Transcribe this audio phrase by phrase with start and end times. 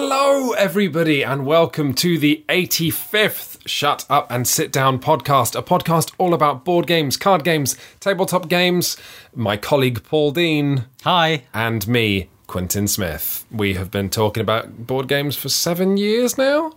[0.00, 6.12] Hello, everybody, and welcome to the 85th Shut Up and Sit Down podcast, a podcast
[6.18, 8.96] all about board games, card games, tabletop games.
[9.34, 11.42] My colleague Paul Dean Hi.
[11.52, 13.44] and me, Quentin Smith.
[13.50, 16.74] We have been talking about board games for seven years now.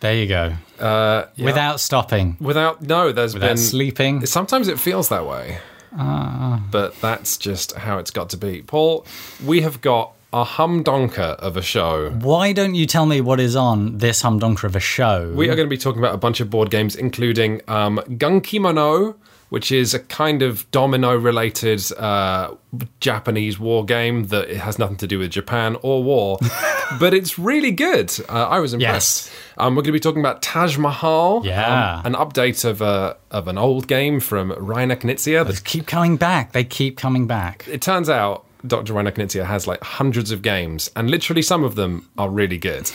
[0.00, 0.54] There you go.
[0.80, 1.44] Uh, yeah.
[1.44, 4.26] Without stopping, without no, there's without been sleeping.
[4.26, 5.60] Sometimes it feels that way.
[5.96, 8.62] But that's just how it's got to be.
[8.62, 9.06] Paul,
[9.44, 12.10] we have got a humdonker of a show.
[12.10, 15.32] Why don't you tell me what is on this humdonker of a show?
[15.34, 19.14] We are going to be talking about a bunch of board games, including um, Gunkimono,
[19.48, 22.54] which is a kind of domino-related uh,
[23.00, 26.38] Japanese war game that it has nothing to do with Japan or war,
[27.00, 28.12] but it's really good.
[28.28, 29.26] Uh, I was impressed.
[29.28, 29.36] Yes.
[29.56, 32.00] Um, we're going to be talking about Taj Mahal, Yeah.
[32.04, 35.46] um, an update of a of an old game from Reiner Knizia.
[35.46, 36.52] They keep coming back.
[36.52, 37.66] They keep coming back.
[37.68, 38.92] It turns out Dr.
[38.94, 42.90] Reiner Knizia has like hundreds of games, and literally some of them are really good.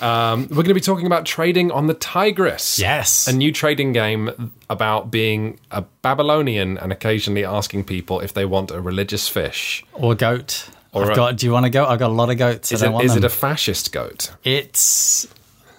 [0.00, 2.78] Um, we're going to be talking about trading on the Tigris.
[2.78, 3.26] Yes.
[3.26, 8.70] A new trading game about being a Babylonian and occasionally asking people if they want
[8.70, 9.84] a religious fish.
[9.94, 10.68] Or goat.
[10.92, 11.36] Or I've a- got.
[11.36, 11.88] Do you want a goat?
[11.88, 12.70] I've got a lot of goats.
[12.70, 14.32] Is, I it, don't want is it a fascist goat?
[14.44, 15.26] It's.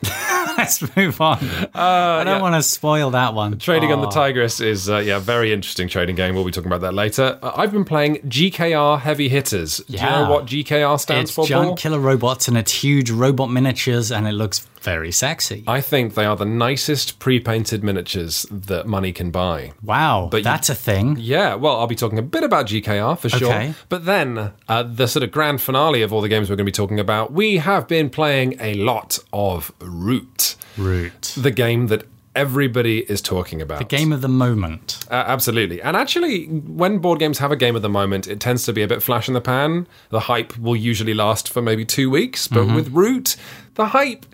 [0.58, 1.38] Let's move on.
[1.40, 2.42] I don't Uh, yeah.
[2.42, 3.58] want to spoil that one.
[3.60, 4.12] Trading on the Aw.
[4.28, 6.34] Tigris is, uh, yeah, very interesting trading game.
[6.36, 7.38] We'll be talking about that later.
[7.42, 9.78] Uh, I've been playing GKR Heavy Hitters.
[9.78, 11.78] Do you know what GKR stands It's for, giant Paul?
[11.78, 15.64] killer robots and it's huge robot miniatures and it looks very sexy.
[15.68, 19.74] I think they are the nicest pre-painted miniatures that money can buy.
[19.84, 21.18] wow, you- that's a thing.
[21.20, 23.50] Yeah, well, I'll be talking a bit about GKR for sure.
[23.54, 23.74] Okay.
[23.90, 26.72] But then, uh, the sort of grand finale of all the games we're going to
[26.72, 31.34] be talking about, we have been playing a lot of Root, Root.
[31.36, 32.04] the game that
[32.36, 33.80] everybody is talking about.
[33.80, 35.00] The game of the moment.
[35.10, 35.82] Uh, absolutely.
[35.82, 38.82] And actually, when board games have a game of the moment, it tends to be
[38.84, 39.88] a bit flash in the pan.
[40.10, 42.48] The hype will usually last for maybe two weeks.
[42.50, 43.38] But with Root,
[43.76, 44.26] the hype.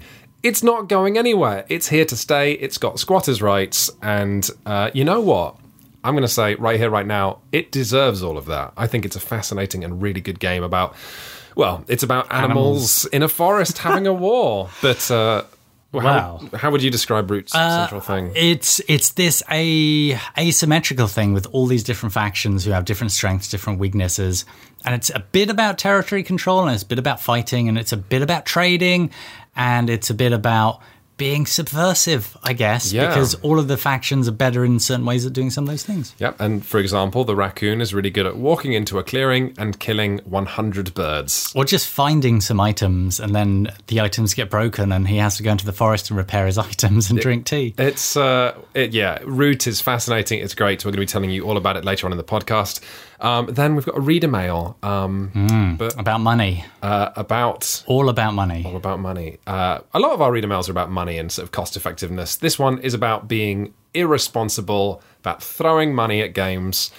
[0.44, 1.66] It's not going anywhere.
[1.70, 2.54] It's here to stay.
[2.54, 3.90] It's got squatters' rights.
[4.02, 5.56] And uh, you know what?
[6.04, 8.74] I'm going to say right here, right now, it deserves all of that.
[8.76, 10.96] I think it's a fascinating and really good game about,
[11.56, 14.70] well, it's about animals, in a forest having a war.
[14.82, 15.44] But uh,
[15.92, 16.58] well, how, Wow.
[16.58, 18.32] how would you describe Root's central thing?
[18.34, 23.50] It's it's this a asymmetrical thing with all these different factions who have different strengths,
[23.50, 24.46] different weaknesses,
[24.86, 27.92] and it's a bit about territory control, and it's a bit about fighting, and it's
[27.92, 29.11] a bit about trading,
[29.55, 30.80] and it's a bit about
[31.17, 33.08] being subversive, I guess, Yeah.
[33.08, 35.83] because all of the factions are better in certain ways at doing some of those
[35.83, 36.15] things.
[36.17, 39.80] Yep, and for example, the raccoon is really good at walking into a clearing and
[39.80, 41.52] killing 100 birds.
[41.55, 45.43] Or just finding some items, and then the items get broken, and he has to
[45.43, 47.75] go into the forest and repair his items and drink tea.
[47.77, 50.39] It's, uh, it, yeah, Root is fascinating.
[50.39, 50.83] It's great.
[50.83, 52.80] We're going to be telling you all about it later on in the podcast.
[53.21, 58.33] Um, then we've got a reader mail um, but, About money, uh, about all about
[58.33, 58.64] money.
[58.65, 59.37] all about money.
[59.45, 62.36] Uh, a lot of our reader mails are about money and sort of cost effectiveness.
[62.37, 66.92] This one is about being irresponsible, about throwing money at games,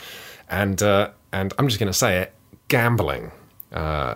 [0.48, 2.32] and uh, and I'm just going to say it,
[2.68, 3.32] gambling.
[3.72, 4.14] Uh,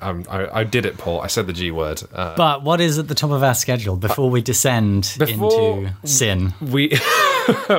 [0.00, 1.20] um, I, I did it, Paul.
[1.22, 2.02] I said the G word.
[2.12, 5.94] Uh, But what is at the top of our schedule before we descend Before- into
[6.06, 6.54] sin?
[6.60, 6.90] we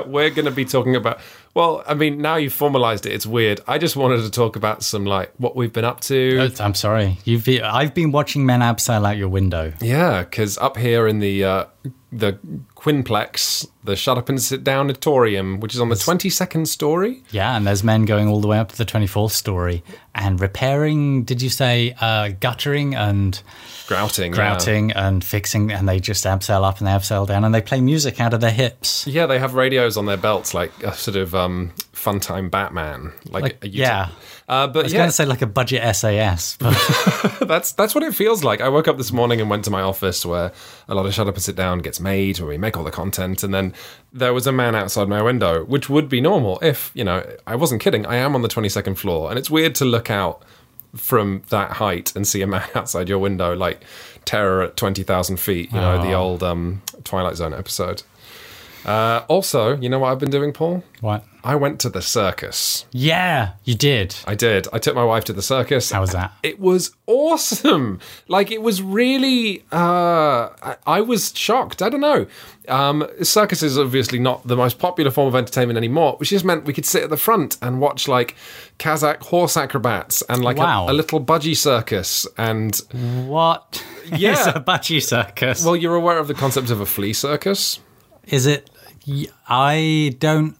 [0.05, 1.19] we're going to be talking about.
[1.53, 3.13] Well, I mean, now you've formalized it.
[3.13, 3.61] It's weird.
[3.67, 6.37] I just wanted to talk about some like what we've been up to.
[6.39, 7.17] Oh, I'm sorry.
[7.25, 9.73] You've I've been watching Men Abseil out your window.
[9.81, 11.65] Yeah, because up here in the uh,
[12.11, 12.39] the
[12.75, 17.23] Quinplex, the Shut Up and Sit Down Auditorium, which is on the twenty second story.
[17.31, 19.83] Yeah, and there's men going all the way up to the 24th story
[20.15, 23.41] and repairing, did you say, uh, guttering and
[23.87, 24.31] Grouting.
[24.31, 24.35] yeah.
[24.35, 27.79] grouting and fixing, and they just abseil up and they abseil down and they play
[27.81, 29.05] music out of their hips.
[29.07, 33.11] Yeah, they have radios on their belts, like a sort of um, fun time Batman.
[33.25, 34.09] Like, Like, yeah.
[34.47, 36.73] Uh, I but was yeah, going to say like a budget SAS, but
[37.47, 38.61] that's that's what it feels like.
[38.61, 40.51] I woke up this morning and went to my office where
[40.87, 42.91] a lot of Shut Up and Sit Down gets made, where we make all the
[42.91, 43.73] content, and then
[44.11, 47.55] there was a man outside my window, which would be normal if you know I
[47.55, 48.05] wasn't kidding.
[48.05, 50.43] I am on the twenty second floor, and it's weird to look out
[50.95, 53.83] from that height and see a man outside your window like
[54.25, 55.71] terror at twenty thousand feet.
[55.71, 58.01] You know the old um, Twilight Zone episode.
[58.85, 60.83] Uh, also, you know what I've been doing, Paul?
[61.01, 61.23] what?
[61.41, 62.85] I went to the circus.
[62.91, 64.13] Yeah, you did.
[64.27, 64.67] I did.
[64.73, 65.89] I took my wife to the circus.
[65.89, 66.33] How was that?
[66.43, 67.99] It was awesome.
[68.27, 69.63] Like it was really.
[69.71, 71.81] Uh, I, I was shocked.
[71.81, 72.25] I don't know.
[72.67, 76.65] Um, circus is obviously not the most popular form of entertainment anymore, which just meant
[76.65, 78.35] we could sit at the front and watch like
[78.77, 80.89] Kazakh horse acrobats and like a- Wow.
[80.89, 82.27] a, little budgie circus.
[82.37, 82.75] And
[83.27, 83.83] What?
[84.11, 84.49] Yeah.
[84.55, 85.63] a budgie circus?
[85.63, 87.79] well, you're aware of the concept of a flea circus.
[88.29, 88.69] Is it?
[89.47, 90.55] I don't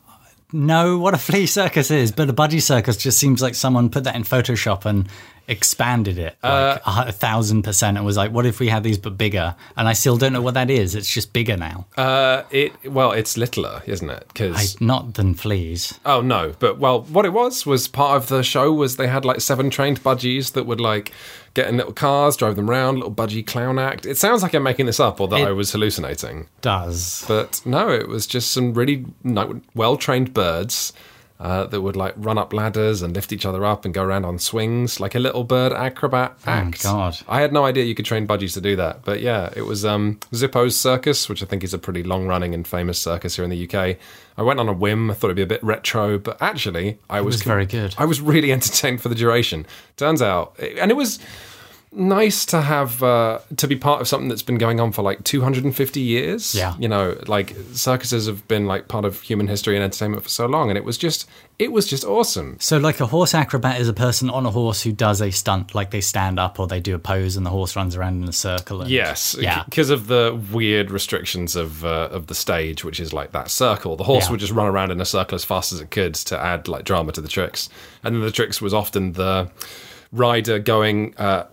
[0.52, 4.04] know what a flea circus is, but a budgie circus just seems like someone put
[4.06, 5.08] that in Photoshop and
[5.48, 8.84] expanded it Uh, like a, a thousand percent and was like, what if we had
[8.84, 9.56] these but bigger?
[9.76, 10.94] And I still don't know what that is.
[10.96, 11.86] It's just bigger now.
[11.98, 14.26] Uh, it well, it's littler, isn't it?
[14.28, 16.00] Because Not than fleas.
[16.06, 19.26] oh no, but well, what it was was part of the show was they had
[19.26, 21.12] like seven trained budgies that would like
[21.54, 24.06] get in little cars, drive them around, little budgie clown act.
[24.06, 27.26] It sounds like I'm making this up or that It- I was hallucinating, Does.
[27.28, 29.06] but no, it was just some really
[29.76, 30.94] well trained birds.
[31.40, 34.26] Uh, that would like run up ladders and lift each other up and go around
[34.26, 36.84] on swings like a little bird acrobat act.
[36.84, 37.18] God.
[37.30, 39.86] I had no idea you could train budgies to do that, but yeah, it was
[39.86, 43.52] um, Zippo's Circus, which I think is a pretty long-running and famous circus here in
[43.52, 43.96] the UK.
[44.38, 45.12] I went on a whim.
[45.12, 47.96] I thought it'd be a bit retro, but actually, I was, was very good.
[47.98, 49.66] I was really entertained for the duration.
[49.96, 51.20] Turns out, and it was
[51.92, 55.24] nice to have uh, to be part of something that's been going on for like
[55.24, 56.54] 250 years.
[56.54, 56.76] Yeah.
[56.78, 60.46] you know, like circuses have been like part of human history and entertainment for so
[60.46, 61.28] long, and it was just
[61.58, 62.58] it was just awesome.
[62.60, 65.74] So, like a horse acrobat is a person on a horse who does a stunt,
[65.76, 68.30] like they stand up or they do a pose and the horse runs around in
[68.30, 68.82] a circle.
[68.82, 69.64] And, Yes, Yeah.
[69.66, 73.96] because of the weird restrictions of uh, of the stage, which is like that circle.
[73.96, 74.32] The horse Yeah.
[74.32, 76.86] would just run around in a circle as fast as it could to add like
[76.86, 77.68] drama to the tricks,
[78.04, 79.50] and then the tricks was often the
[80.12, 81.16] rider going.
[81.18, 81.46] Uh,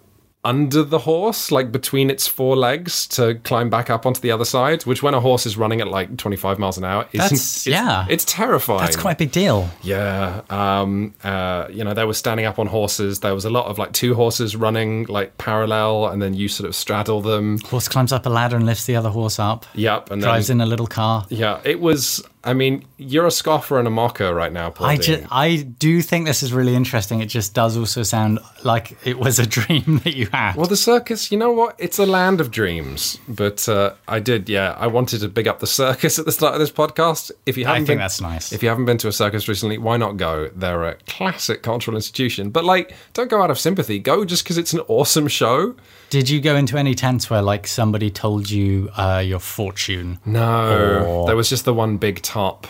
[0.47, 4.45] under the horse, like between its four legs, to climb back up onto the other
[4.45, 4.83] side.
[4.85, 7.33] Which, when a horse is running at like twenty five miles an hour, is That's-
[7.33, 8.07] it's, yeah.
[8.09, 8.81] it's terrifying.
[8.81, 9.69] That's quite a big deal.
[9.83, 13.21] Yeah, um, uh, you know, they were standing up on horses.
[13.21, 16.69] There was a lot of like two horses running like parallel, and then you sort
[16.69, 17.59] of straddle them.
[17.67, 19.67] Horse climbs up a ladder and lifts the other horse up.
[19.75, 21.27] Yep, and Drives then in a little car.
[21.29, 22.23] yeah, it was.
[22.47, 24.87] I mean, you're a scoffer and a mocker right now, Paul.
[24.87, 27.21] I, ju- I do think this is really interesting.
[27.21, 30.55] It just does also sound like it was a dream that you had.
[30.55, 31.75] Well, the circus, you know what?
[31.79, 33.19] It's a land of dreams.
[33.27, 34.77] But uh, I did, yeah.
[34.79, 37.33] I wanted to big up the circus at the start of this podcast.
[37.47, 38.53] If you haven't I think been, that's nice.
[38.53, 40.49] If you haven't been to a circus recently, why not go?
[40.55, 42.51] They're a classic cultural institution.
[42.51, 43.99] But like, don't go out of sympathy.
[43.99, 45.75] Go just because it's an awesome show.
[46.11, 50.19] Did you go into any tents where like somebody told you uh, your fortune?
[50.25, 52.67] No, Or- there was just the one big top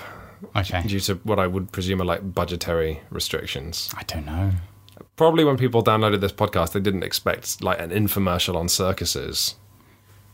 [0.55, 0.83] Okay.
[0.87, 3.91] due to what I would presume are like budgetary restrictions.
[3.97, 4.53] I don't know.
[5.17, 9.55] Probably when people downloaded this podcast, they didn't expect like an infomercial on circuses.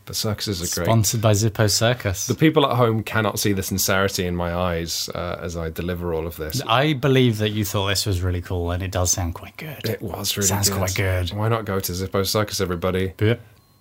[0.05, 0.85] But circuses are great.
[0.85, 2.27] Sponsored by Zippo Circus.
[2.27, 6.13] The people at home cannot see the sincerity in my eyes uh, as I deliver
[6.13, 6.61] all of this.
[6.67, 9.85] I believe that you thought this was really cool, and it does sound quite good.
[9.85, 10.49] It was really good.
[10.49, 10.77] Sounds good.
[10.77, 11.31] quite good.
[11.31, 13.13] Why not go to Zippo Circus, everybody?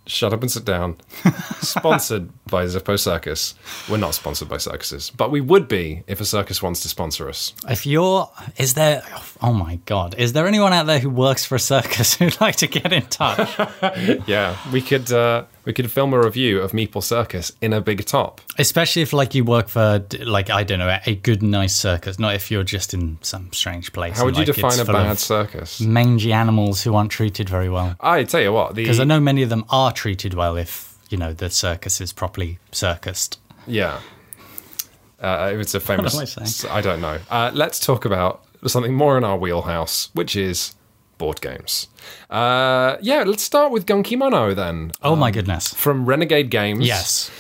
[0.05, 0.97] Shut up and sit down.
[1.61, 3.55] sponsored by Zippo Circus.
[3.89, 7.29] We're not sponsored by circuses, but we would be if a circus wants to sponsor
[7.29, 7.55] us.
[7.69, 9.03] If you're, is there?
[9.41, 12.57] Oh my god, is there anyone out there who works for a circus who'd like
[12.57, 13.57] to get in touch?
[14.27, 18.05] Yeah, we could uh, we could film a review of Meeple Circus in a big
[18.05, 18.41] top.
[18.59, 22.35] Especially if like you work for like I don't know a good nice circus, not
[22.35, 24.19] if you're just in some strange place.
[24.19, 25.81] How would and, you like, define a bad circus?
[25.81, 27.97] mangy animals who aren't treated very well?
[28.01, 30.99] I tell you what, the Because I know many of them are treated well if
[31.11, 33.39] you know the circus is properly circused.
[33.67, 34.01] yeah,
[35.21, 36.15] uh, it's a famous.
[36.15, 36.73] am I saying?
[36.73, 37.19] I don't know.
[37.31, 40.75] Uh, let's talk about something more in our wheelhouse, which is
[41.19, 41.89] board games.
[42.31, 44.93] Uh, yeah, let's start with Gunkimono then.
[45.03, 45.73] Oh my goodness!
[45.75, 46.87] From Renegade Games.
[46.87, 47.31] Yes,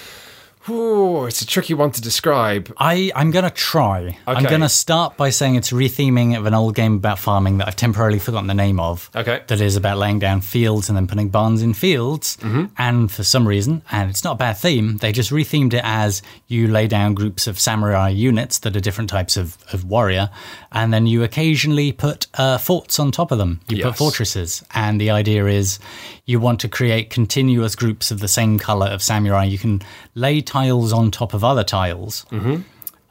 [0.69, 2.73] Ooh, it's a tricky one to describe.
[2.79, 4.17] I I'm gonna try.
[4.27, 7.77] I'm gonna start by saying it's retheming of an old game about farming that I've
[7.77, 9.11] temporarily forgotten the name of.
[9.15, 9.43] Okay.
[9.49, 12.37] That is about laying down fields and then putting barns in fields.
[12.37, 12.67] Mm-hmm.
[12.79, 16.23] And for some reason, and it's not a bad theme, they just rethemed it as
[16.47, 20.31] you lay down groups of samurai units that are different types of, of warrior,
[20.73, 23.61] and then you occasionally put uh, forts on top of them.
[23.69, 23.87] You Yes.
[23.87, 24.65] put fortresses.
[24.75, 25.79] And the idea is
[26.25, 29.45] you want to create continuous groups of the same color of samurai.
[29.45, 29.83] You can
[30.15, 32.25] lay tiles on top of other tiles.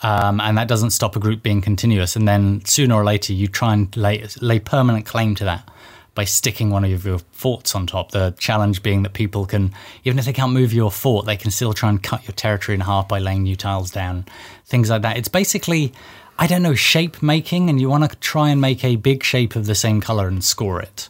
[0.03, 2.15] Um, and that doesn't stop a group being continuous.
[2.15, 5.69] And then sooner or later, you try and lay, lay permanent claim to that
[6.15, 8.09] by sticking one of your forts on top.
[8.11, 9.71] The challenge being that people can,
[10.03, 12.73] even if they can't move your fort, they can still try and cut your territory
[12.75, 14.25] in half by laying new tiles down,
[14.65, 15.17] things like that.
[15.17, 15.93] It's basically,
[16.41, 19.55] I don't know, shape making, and you want to try and make a big shape
[19.55, 21.07] of the same color and score it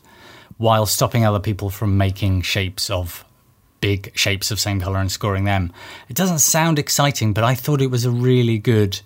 [0.58, 3.24] while stopping other people from making shapes of
[3.80, 5.72] big shapes of same color and scoring them.
[6.10, 9.00] It doesn't sound exciting, but I thought it was a really good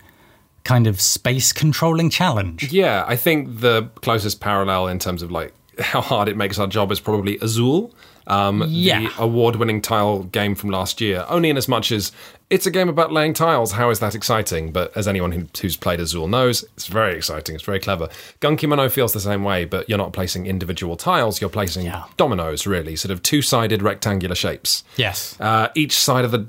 [0.64, 2.74] kind of space controlling challenge.
[2.74, 6.66] Yeah, I think the closest parallel in terms of like how hard it makes our
[6.66, 7.94] job is probably Azul.
[8.28, 9.02] Um, Yeah.
[9.02, 12.12] The award winning tile game from last year, only in as much as
[12.50, 13.72] it's a game about laying tiles.
[13.72, 14.72] How is that exciting?
[14.72, 17.56] But as anyone who, who's played Azul knows, it's very exciting.
[17.56, 18.08] It's very clever.
[18.40, 21.42] Gunkimono feels the same way, but you're not placing individual tiles.
[21.42, 22.04] You're placing Yeah.
[22.18, 24.84] dominoes, really, sort of two-sided rectangular shapes.
[24.96, 25.36] Yes.
[25.40, 26.46] Uh, each side of the,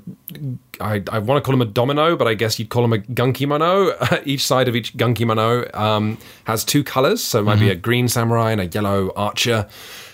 [0.79, 2.99] I, I want to call them a domino, but I guess you'd call them a
[2.99, 4.21] Gunkimono.
[4.27, 8.07] each side of each gunkimono um, has two colors, so it might be a green
[8.07, 9.67] samurai and a yellow archer.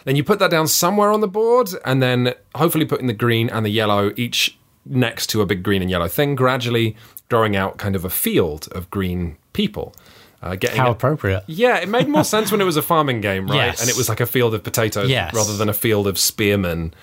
[0.05, 3.49] Then you put that down somewhere on the board, and then hopefully putting the green
[3.49, 6.95] and the yellow each next to a big green and yellow thing, gradually
[7.29, 9.93] drawing out kind of a field of green people.
[10.41, 11.43] Uh, getting How it- appropriate.
[11.47, 13.55] yeah, it made more sense when it was a farming game, right?
[13.67, 13.79] Yes.
[13.81, 15.33] And it was like a field of potatoes Yes.
[15.33, 16.93] rather than a field of spearmen.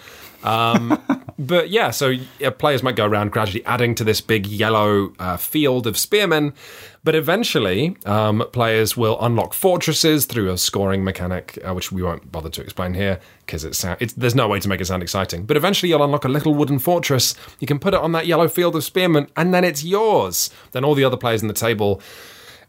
[0.45, 1.03] Um,
[1.39, 2.17] but yeah, so
[2.59, 6.53] players might go around gradually adding to this big yellow uh, field of spearmen.
[7.03, 12.31] But eventually, um, players will unlock fortresses through a scoring mechanic, uh, which we won't
[12.31, 15.47] bother to explain here because it's, it's there's no way to make it sound exciting.
[15.47, 17.35] But eventually, you'll unlock a little wooden fortress.
[17.59, 20.51] You can put it on that yellow field of spearmen, and then it's yours.
[20.73, 22.03] Then all the other players in the table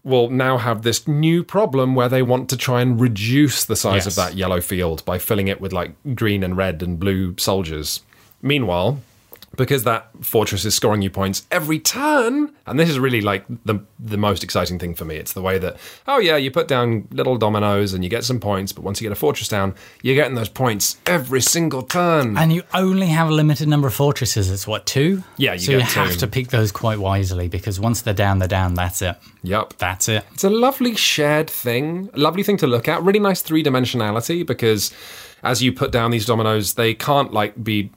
[0.04, 4.08] will now have this new problem where they want to try and reduce the size
[4.08, 8.02] of that yellow field by filling it with like green and red and blue soldiers.
[8.42, 9.00] Meanwhile,
[9.58, 13.80] because that fortress is scoring you points every turn, and this is really like the
[14.00, 15.18] the most exciting thing for me.
[15.18, 15.78] It's the way that
[16.08, 19.06] oh yeah, you put down little dominoes and you get some points, but once you
[19.06, 22.38] get a fortress down, you're getting those points every single turn.
[22.38, 24.50] And you only have a limited number of fortresses.
[24.50, 25.24] It's what, two?
[25.38, 28.40] Yeah, you so you get have to pick those quite wisely because once they're down,
[28.40, 28.74] they're down.
[28.74, 29.18] That's it.
[29.44, 29.74] yep.
[29.78, 30.26] That's it.
[30.34, 33.04] It's a lovely shared thing, a lovely thing to look at.
[33.04, 34.94] Really nice three dimensionality because
[35.44, 37.92] as you put down these dominoes, they can't like be.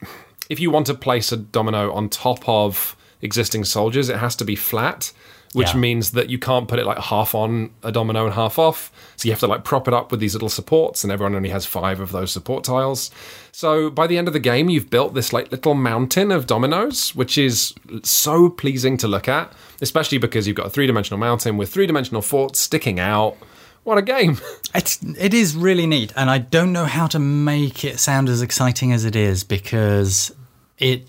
[0.49, 4.45] If you want to place a domino on top of existing soldiers, it has to
[4.45, 5.11] be flat,
[5.53, 5.77] which Yeah.
[5.77, 8.91] means that you can't put it like half on a domino and half off.
[9.15, 11.49] So you have to like prop it up with these little supports, and everyone only
[11.49, 13.09] has five of those support tiles.
[13.51, 17.15] So by the end of the game, you've built this like little mountain of dominoes,
[17.15, 17.73] which is
[18.03, 21.87] so pleasing to look at, especially because you've got a three dimensional mountain with three
[21.87, 23.37] dimensional forts sticking out.
[23.85, 24.39] What a game!
[24.73, 28.41] It's it is really neat, and I don't know how to make it sound as
[28.41, 30.33] exciting as it is because
[30.79, 31.07] it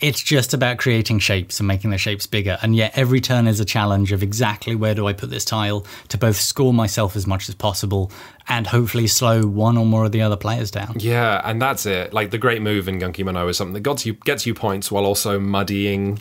[0.00, 2.58] it's just about creating shapes and making the shapes bigger.
[2.60, 5.86] And yet every turn is a challenge of exactly where do I put this tile
[6.08, 8.12] to both score myself as much as possible
[8.48, 10.96] and hopefully slow one or more of the other players down.
[10.98, 12.12] Yeah, and that's it.
[12.12, 15.06] Like the great move in Gunkimono is something that gets you gets you points while
[15.06, 16.20] also muddying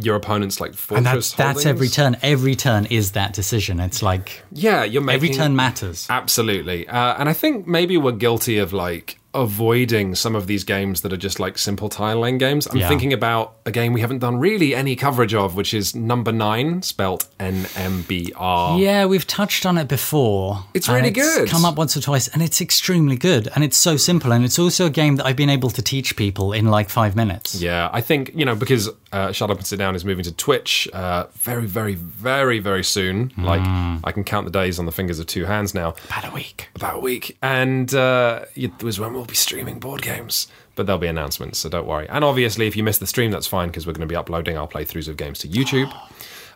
[0.00, 0.96] your opponent's like fortress.
[0.98, 2.16] And that's that's every turn.
[2.22, 3.80] Every turn is that decision.
[3.80, 6.06] It's like Yeah, you're making every turn matters.
[6.10, 6.88] Absolutely.
[6.88, 11.10] Uh, and I think maybe we're guilty of like avoiding some of these games that
[11.10, 12.66] are just like simple tile laying games.
[12.66, 12.88] I'm Yeah.
[12.88, 16.82] thinking about a game we haven't done really any coverage of, which is number nine,
[16.82, 18.78] spelt N M B R.
[18.78, 20.64] Yeah, we've touched on it before.
[20.74, 21.48] It's really good.
[21.48, 24.58] Come up once or twice, and it's extremely good, and it's so simple, and it's
[24.58, 27.54] also a game that I've been able to teach people in like five minutes.
[27.54, 30.32] Yeah, I think, you know, because uh, Shut Up and Sit Down is moving to
[30.32, 33.32] Twitch uh, very, very, very, very soon.
[33.36, 33.60] Like,
[34.04, 35.94] I can count the days on the fingers of two hands now.
[36.06, 36.68] About a week.
[36.74, 37.36] About a week.
[37.42, 40.48] And uh, it was when we'll be streaming board games.
[40.74, 42.08] But there'll be announcements, so don't worry.
[42.08, 44.56] And obviously, if you miss the stream, that's fine because we're going to be uploading
[44.56, 45.92] our playthroughs of games to YouTube.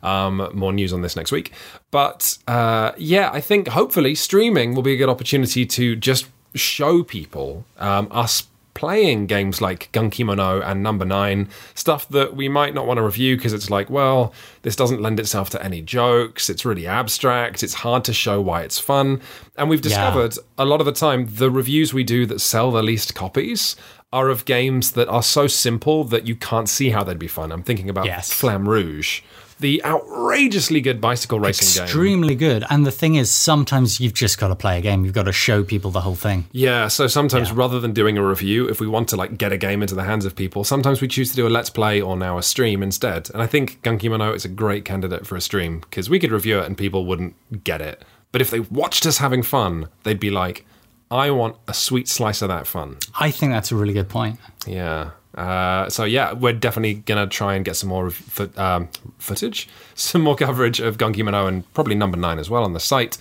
[0.03, 1.53] Um, more news on this next week.
[1.91, 7.03] But uh, yeah, I think hopefully streaming will be a good opportunity to just show
[7.03, 8.47] people um, us
[8.77, 13.37] playing games like Gunkimono and Number Nine, stuff that we might not want to review
[13.37, 16.51] because it's like, well, this doesn't lend itself to any jokes.
[16.51, 17.63] It's really abstract.
[17.63, 19.23] It's hard to show why it's fun.
[19.57, 22.83] And we've discovered a lot of the time the reviews we do that sell the
[22.83, 23.77] least copies
[24.17, 27.53] are of games that are so simple that you can't see how they'd be fun.
[27.53, 28.31] I'm thinking about Yes.
[28.33, 29.21] Flamme Rouge,
[29.61, 31.85] the outrageously good bicycle racing game.
[31.85, 32.65] Extremely good.
[32.71, 35.05] And the thing is, sometimes you've just got to play a game.
[35.05, 36.47] You've got to show people the whole thing.
[36.53, 39.59] Yeah, so sometimes rather than doing a review, if we want to like get a
[39.59, 42.17] game into the hands of people, sometimes we choose to do a let's play or
[42.17, 43.31] now a stream instead.
[43.33, 46.59] And I think Gunkimono is a great candidate for a stream because we could review
[46.61, 48.03] it and people wouldn't get it.
[48.33, 50.65] But if they watched us having fun, they'd be like,
[51.11, 52.97] I want a sweet slice of that fun.
[53.19, 54.39] I think that's a really good point.
[54.67, 55.11] Yeah.
[55.37, 60.23] Uh, so yeah, we're definitely gonna try and get some more fo- um, footage, some
[60.23, 63.19] more coverage of Gunkimono and probably number nine as well on the site.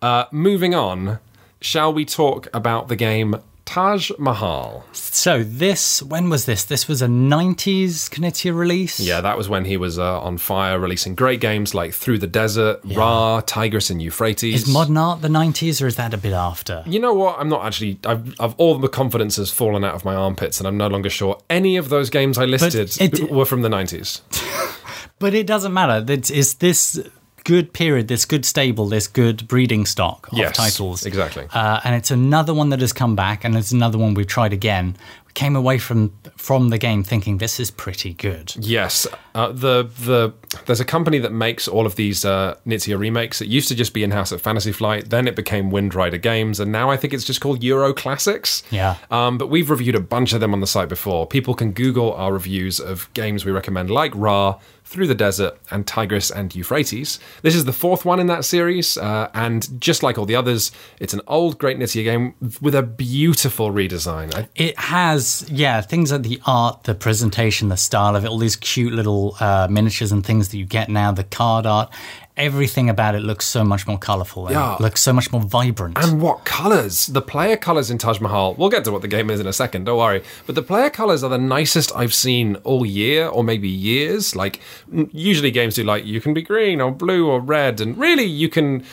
[0.00, 1.18] Uh, moving on,
[1.60, 3.36] shall we talk about the game
[3.66, 4.84] Taj Mahal?
[4.92, 6.64] So this, when was this?
[6.64, 8.98] This was a 90s Knizia release?
[8.98, 12.26] Yeah, that was when he was uh, on fire, releasing great games like Through the
[12.28, 14.62] Desert, Ra, Tigris and Euphrates.
[14.62, 16.82] Is modern art the 90s or is that a bit after?
[16.86, 17.38] You know what?
[17.38, 17.98] I'm not actually.
[18.06, 21.10] I've, I've all the confidence has fallen out of my armpits, and I'm no longer
[21.10, 24.22] sure any of those games I listed it- were from the 90s.
[25.18, 26.04] But it doesn't matter.
[26.12, 27.00] It's, it's this
[27.46, 31.06] good period, this good stable, this good breeding stock of Yes, titles.
[31.06, 31.46] exactly.
[31.54, 34.52] Uh, and it's another one that has come back, and it's another one we've tried
[34.52, 34.96] again.
[35.28, 38.54] We came away from from the game thinking this is pretty good.
[38.58, 40.32] Yes, uh, the the
[40.66, 43.40] there's a company that makes all of these uh, remakes.
[43.40, 46.18] It used to just be in house at Fantasy Flight, then it became Wind Rider
[46.18, 48.62] Games, and now I think it's just called Euro Classics.
[48.70, 48.96] Yeah.
[49.10, 51.26] Um, but we've reviewed a bunch of them on the site before.
[51.26, 55.86] People can Google our reviews of games we recommend, like Ra, through the Desert, and
[55.86, 57.18] Tigris and Euphrates.
[57.42, 60.70] This is the fourth one in that series, uh, and just like all the others,
[61.00, 64.34] it's an old Great Knizia game with a beautiful redesign.
[64.34, 68.38] I, It has, yeah, things like the art, the presentation, the style of it, all
[68.38, 71.92] these cute little uh, miniatures and things that you get now, the card art,
[72.36, 74.76] everything about it looks so much more colorful and Yeah.
[74.78, 75.96] looks so much more vibrant.
[76.02, 77.06] And what colours?
[77.06, 78.54] The player colours in Taj Mahal.
[78.58, 80.22] We'll get to what the game is in a second, don't worry.
[80.44, 84.36] But the player colours are the nicest I've seen all year or maybe years.
[84.36, 84.60] Like,
[85.12, 87.80] usually games do like, you can be green or blue or red.
[87.80, 88.84] And really, you can.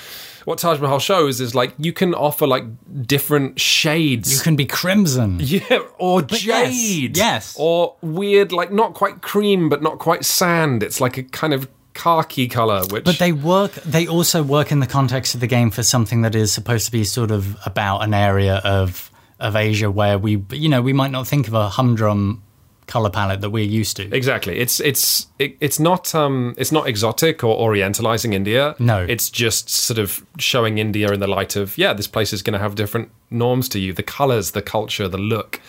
[0.45, 2.65] What Taj Mahal shows is like, you can offer like
[3.07, 4.33] different shades.
[4.35, 5.39] you can be crimson.
[5.41, 7.15] yeah, or yes, jade.
[7.17, 7.55] yes.
[7.57, 10.83] Or weird, like not quite cream, but not quite sand.
[10.83, 13.05] It's like a kind of khaki colour, which.
[13.05, 13.73] But they work.
[13.85, 16.91] They also work in the context of the game for something that is supposed to
[16.91, 21.12] be sort of about an area of of Asia where we, you know, we might
[21.12, 22.41] not think of a humdrum
[22.88, 24.13] color palette that we're used to.
[24.15, 24.57] Exactly.
[24.57, 28.75] It's it's it, it's not um it's not exotic or orientalizing India.
[28.79, 29.03] No.
[29.03, 32.53] It's just sort of showing India in the light of yeah, this place is going
[32.53, 33.93] to have different norms to you.
[33.93, 35.59] The colors, the culture, the look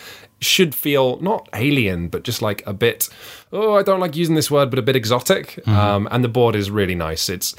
[0.41, 3.09] should feel not alien but just like a bit
[3.51, 5.65] oh, I don't like using this word but a bit exotic.
[5.67, 7.29] Um and the board is really nice.
[7.29, 7.55] It's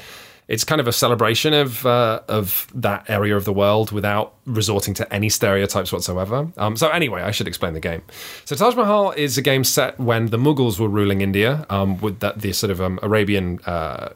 [0.47, 4.93] it's kind of a celebration of uh, of that area of the world without resorting
[4.95, 6.49] to any stereotypes whatsoever.
[6.57, 8.01] Um, so anyway, I should explain the game.
[8.45, 12.19] So Taj Mahal is a game set when the Mughals were ruling India um, with
[12.19, 13.59] that the sort of um, Arabian.
[13.65, 14.09] Uh,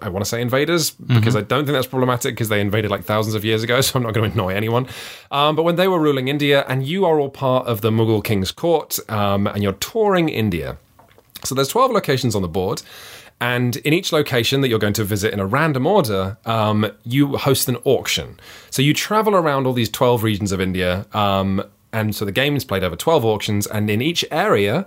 [0.00, 3.04] I want to say invaders because I don't think that's problematic because they invaded like
[3.04, 4.86] thousands of years ago, so I'm not going to annoy anyone.
[5.30, 8.22] Um, but when they were ruling India, and you are all part of the Mughal
[8.22, 10.76] king's court, um, and you're touring India.
[11.44, 12.82] So there's 12 locations on the board.
[13.40, 17.36] And in each location that you're going to visit in a random order, um, you
[17.36, 18.38] host an auction.
[18.70, 21.06] So you travel around all these 12 regions of India.
[21.12, 23.66] Um, and so the game is played over 12 auctions.
[23.66, 24.86] And in each area,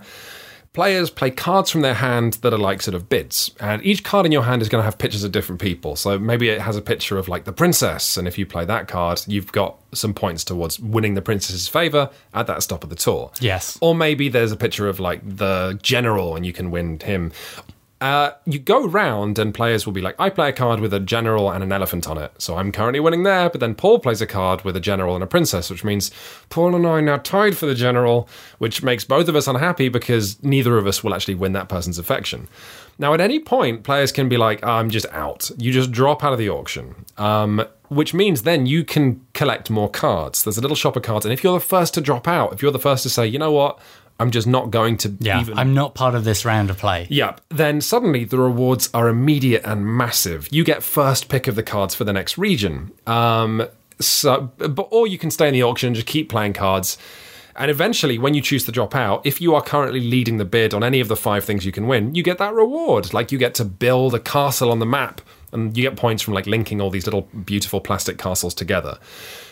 [0.76, 3.50] players play cards from their hand that are like sort of bids.
[3.58, 5.96] And each card in your hand is going to have pictures of different people.
[5.96, 8.18] So maybe it has a picture of like the princess.
[8.18, 12.10] And if you play that card, you've got some points towards winning the princess's favor
[12.34, 13.32] at that stop of the tour.
[13.40, 13.78] Yes.
[13.80, 17.32] Or maybe there's a picture of like the general and you can win him.
[17.98, 21.00] Uh, you go round and players will be like, I play a card with a
[21.00, 23.48] general and an elephant on it, so I'm currently winning there.
[23.48, 26.10] But then Paul plays a card with a general and a princess, which means
[26.50, 28.28] Paul and I are now tied for the general,
[28.58, 31.98] which makes both of us unhappy because neither of us will actually win that person's
[31.98, 32.48] affection.
[32.98, 35.50] Now, at any point, players can be like, I'm just out.
[35.56, 37.06] You just drop out of the auction.
[37.16, 40.42] Um, which means then you can collect more cards.
[40.42, 42.62] There's a little shop of cards, and if you're the first to drop out, if
[42.62, 43.78] you're the first to say, you know what,
[44.18, 47.06] I'm just not going to Yeah, even I'm not part of this round of play.
[47.10, 47.40] Yep.
[47.50, 50.48] Then suddenly the rewards are immediate and massive.
[50.50, 52.92] You get first pick of the cards for the next region.
[53.06, 53.66] Um,
[54.00, 56.98] so, but or you can stay in the auction and just keep playing cards.
[57.58, 60.74] And eventually, when you choose to drop out, if you are currently leading the bid
[60.74, 63.14] on any of the five things you can win, you get that reward.
[63.14, 65.22] Like you get to build a castle on the map,
[65.56, 68.98] and you get points from like linking all these little beautiful plastic castles together.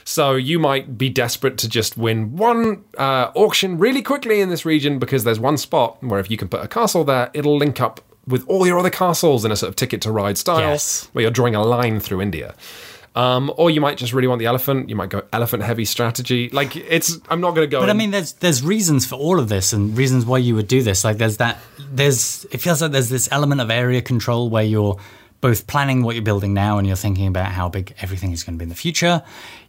[0.04, 4.64] So you might be desperate to just win one uh, auction really quickly in this
[4.64, 7.80] region because there's one spot where if you can put a castle there, it'll link
[7.80, 11.08] up with all your other castles in a sort of ticket to ride style, Yes.
[11.12, 12.54] where you're drawing a line through India.
[13.16, 14.88] Um, or you might just really want the elephant.
[14.88, 16.48] You might go elephant heavy strategy.
[16.50, 17.78] Like it's, I'm not going to go.
[17.80, 20.66] But I mean, there's there's reasons for all of this, and reasons why you would
[20.66, 21.04] do this.
[21.04, 21.58] Like there's that
[21.92, 24.96] there's it feels like there's this element of area control where you're
[25.44, 28.54] both planning what you're building now, and you're thinking about how big everything is going
[28.54, 29.22] to be in the future.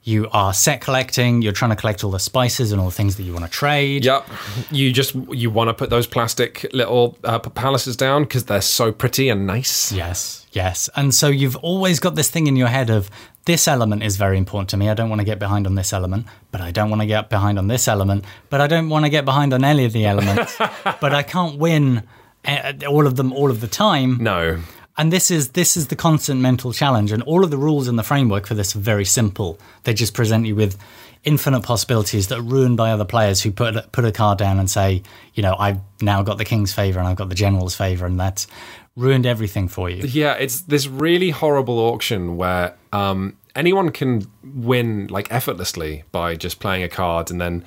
[0.03, 1.41] You are set collecting.
[1.41, 3.51] You're trying to collect all the spices and all the things that you want to
[3.51, 4.05] trade.
[4.05, 4.25] Yep.
[4.71, 8.93] You just you want to put those plastic little uh, palaces down because they're so
[8.93, 9.91] pretty and nice.
[9.91, 10.89] Yes, yes.
[10.95, 13.11] And so you've always got this thing in your head of
[13.43, 14.87] this element is very important to me.
[14.87, 17.29] I don't want to get behind on this element, but I don't want to get
[17.29, 20.05] behind on this element, but I don't want to get behind on any of the
[20.05, 20.57] elements.
[21.01, 22.03] but I can't win
[22.45, 24.19] uh, all of them all of the time.
[24.21, 24.61] No.
[24.97, 27.97] And this is this is the constant mental challenge and all of the rules in
[27.97, 29.59] the framework for this are very simple.
[29.83, 30.77] They just present you with
[31.25, 34.69] infinite possibilities that are ruined by other players who put put a card down and
[34.69, 35.03] say,
[35.33, 38.19] you know, I've now got the king's favor and I've got the general's favor and
[38.19, 38.47] that's
[38.95, 40.03] ruined everything for you.
[40.05, 46.59] Yeah, it's this really horrible auction where um, anyone can win like effortlessly by just
[46.59, 47.65] playing a card and then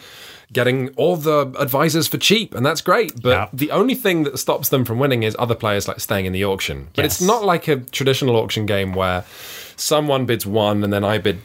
[0.53, 3.21] getting all the advisors for cheap, and that's great.
[3.21, 3.49] But Yeah.
[3.53, 6.45] the only thing that stops them from winning is other players like staying in the
[6.45, 6.89] auction.
[6.97, 9.25] But it's not like a traditional auction game where
[9.77, 11.39] someone bids one and then I bid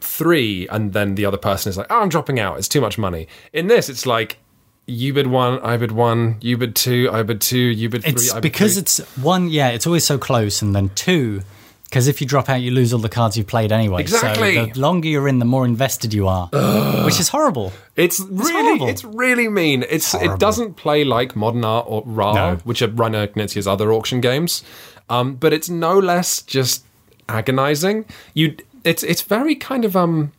[0.00, 2.58] three, and then the other person is like, "Oh, I'm dropping out.
[2.58, 4.38] It's too much money." In this, it's like
[4.86, 8.12] you bid one, I bid one, you bid two, I bid two, you bid three.
[8.12, 8.80] It's I bid because three.
[8.82, 11.42] it's one, yeah, it's always so close, and then two,
[11.90, 14.00] because if you drop out, you lose all the cards you've played anyway.
[14.00, 14.54] Exactly.
[14.54, 16.46] So the longer you're in, the more invested you are,
[17.04, 17.72] which is horrible.
[17.96, 18.88] It's really, horrible.
[18.88, 19.84] it's really mean.
[19.90, 20.34] It's, horrible.
[20.34, 22.56] it doesn't play like Modern Art or Ra, No.
[22.62, 24.62] which are Reiner Knizia's other auction games,
[25.08, 26.84] um, but it's no less just
[27.28, 28.04] agonizing.
[28.34, 30.30] You, it's it's very kind of um.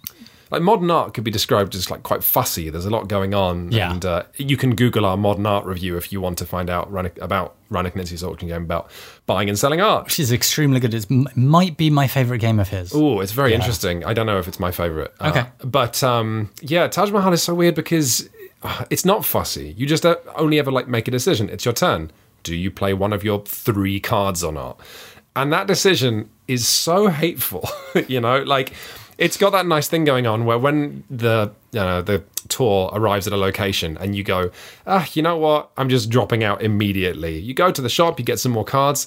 [0.52, 2.70] Like modern art could be described as like quite fussy.
[2.70, 3.92] There's a lot going on, Yeah.
[3.92, 6.90] and uh, you can Google our modern art review if you want to find out
[7.22, 8.92] about Reiner Knizia's auction game about
[9.26, 10.06] buying and selling art.
[10.06, 10.94] Which is extremely good.
[10.94, 12.92] It might be my favorite game of his.
[12.94, 14.04] Oh, it's very interesting.
[14.04, 15.14] I don't know if it's my favorite.
[15.20, 15.46] Uh, Okay.
[15.64, 18.30] but um, yeah, Taj Mahal is so weird because
[18.64, 19.74] uh, it's not fussy.
[19.78, 21.50] You just uh, only ever like make a decision.
[21.50, 22.12] It's your turn.
[22.44, 24.80] Do you play one of your three cards or not?
[25.36, 27.70] And that decision is so hateful.
[28.10, 28.74] you know, like
[29.22, 33.38] it's got that nice thing going on where when the the tour arrives at a
[33.38, 34.50] location and you go,
[34.88, 35.70] ah, you know what?
[35.78, 37.38] I'm just dropping out immediately.
[37.38, 39.06] You go to the shop, you get some more cards.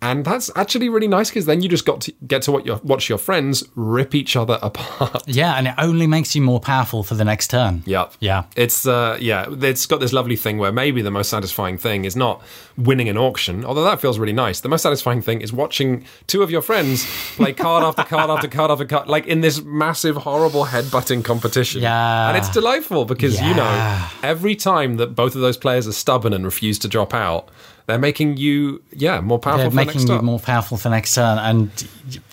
[0.00, 2.76] And that's actually really nice because then you just got to get to what your,
[2.84, 5.24] watch your friends rip each other apart.
[5.26, 7.82] Yeah, and it only makes you more powerful for the next turn.
[7.84, 8.14] Yep.
[8.20, 8.44] Yeah.
[8.54, 12.14] It's uh yeah, it's got this lovely thing where maybe the most satisfying thing is
[12.14, 12.42] not
[12.76, 14.60] winning an auction, although that feels really nice.
[14.60, 18.46] The most satisfying thing is watching two of your friends play card after card after
[18.46, 21.82] card after card, like in this massive, horrible headbutting competition.
[21.82, 22.28] Yeah.
[22.28, 26.32] And it's delightful because you know, every time that both of those players are stubborn
[26.32, 27.48] and refuse to drop out,
[27.88, 30.90] they're making you, yeah, more powerful They're for the next making you more powerful for
[30.90, 31.38] next turn.
[31.38, 31.70] And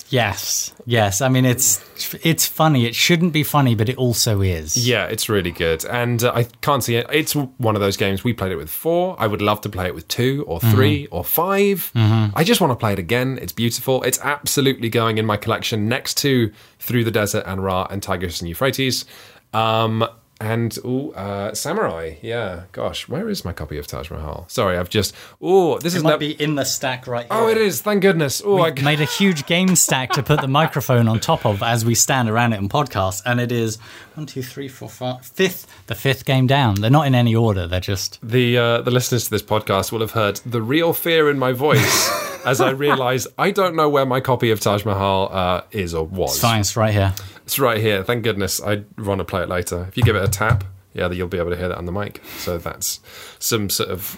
[0.09, 1.21] yes, yes.
[1.21, 1.81] I mean, it's
[2.25, 2.85] it's funny.
[2.85, 4.75] It shouldn't be funny, but it also is.
[4.75, 7.07] Yeah, it's really good, and uh, I can't see it.
[7.09, 9.15] It's one of those games we played it with four.
[9.17, 12.71] I would love to play it with two or 3 or 5 I just want
[12.71, 13.39] to play it again.
[13.41, 14.03] It's beautiful.
[14.03, 18.41] It's absolutely going in my collection next to Through the Desert and Ra and Tigris
[18.41, 19.05] and Euphrates.
[19.53, 20.05] Um,
[20.41, 22.15] and ooh, uh, Samurai.
[22.21, 24.45] Yeah, gosh, where is my copy of Taj Mahal?
[24.47, 25.13] Sorry, I've just.
[25.41, 27.41] Oh, this It is might nev- be in the stack right here.
[27.41, 27.81] Oh, it is.
[27.81, 28.41] Thank goodness.
[28.43, 28.71] Oh, I.
[28.81, 32.29] made a huge game stack to put the microphone on top of as we stand
[32.29, 33.77] around it and podcast, and it is
[34.15, 36.75] one, two, three, four, five, fifth, the fifth game down.
[36.75, 37.67] They're not in any order.
[37.67, 41.29] They're just The uh, the listeners to this podcast will have heard the real fear
[41.29, 42.09] in my voice
[42.45, 46.05] as I realise I don't know where my copy of Taj Mahal uh, is or
[46.05, 46.43] was.
[46.43, 47.13] It's right here.
[47.45, 48.03] It's right here.
[48.03, 48.59] Thank goodness.
[48.61, 49.85] I want to play it later.
[49.87, 51.91] If you give it a tap, yeah, you'll be able to hear that on the
[51.91, 52.23] mic.
[52.37, 52.99] So that's
[53.37, 54.17] some sort of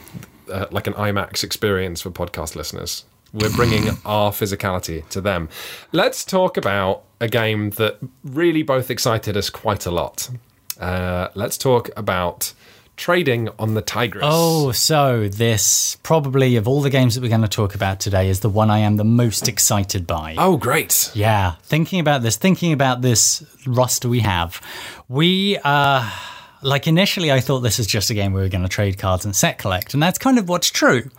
[0.49, 3.03] uh, like an IMAX experience for podcast listeners.
[3.33, 5.49] We're bringing our physicality to them.
[5.91, 10.29] Let's talk about a game that really both excited us quite a lot.
[10.79, 12.53] Uh, let's talk about
[12.97, 14.23] trading on the Tigris.
[14.25, 18.27] Oh, so this probably of all the games that we're going to talk about today
[18.27, 20.35] is the one I am the most excited by.
[20.37, 21.11] Oh, great.
[21.13, 24.61] Yeah, thinking about this, thinking about this roster we have,
[25.07, 26.09] we uh
[26.63, 29.23] like initially I thought this is just a game we were going to trade cards
[29.25, 31.09] and set collect, and that's kind of what's true.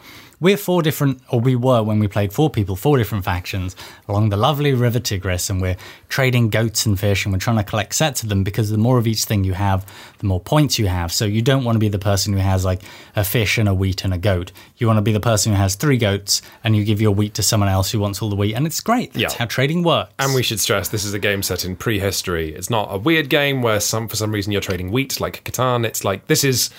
[0.40, 3.74] We're four different, or we were when we played four people, four different factions
[4.07, 5.77] along the lovely River Tigris, and we're
[6.09, 8.98] trading goats and fish, and we're trying to collect sets of them because the more
[8.98, 9.85] of each thing you have,
[10.18, 11.12] the more points you have.
[11.12, 12.83] So you don't want to be the person who has like
[13.16, 14.53] a fish and a wheat and a goat.
[14.77, 17.35] You want to be the person who has three goats, and you give your wheat
[17.35, 19.14] to someone else who wants all the wheat, and it's great.
[19.14, 19.38] That's Yeah.
[19.40, 20.12] how trading works.
[20.20, 22.55] And we should stress this is a game set in prehistory.
[22.55, 25.85] It's not a weird game where some for some reason you're trading wheat like Catan.
[25.85, 26.70] It's like this is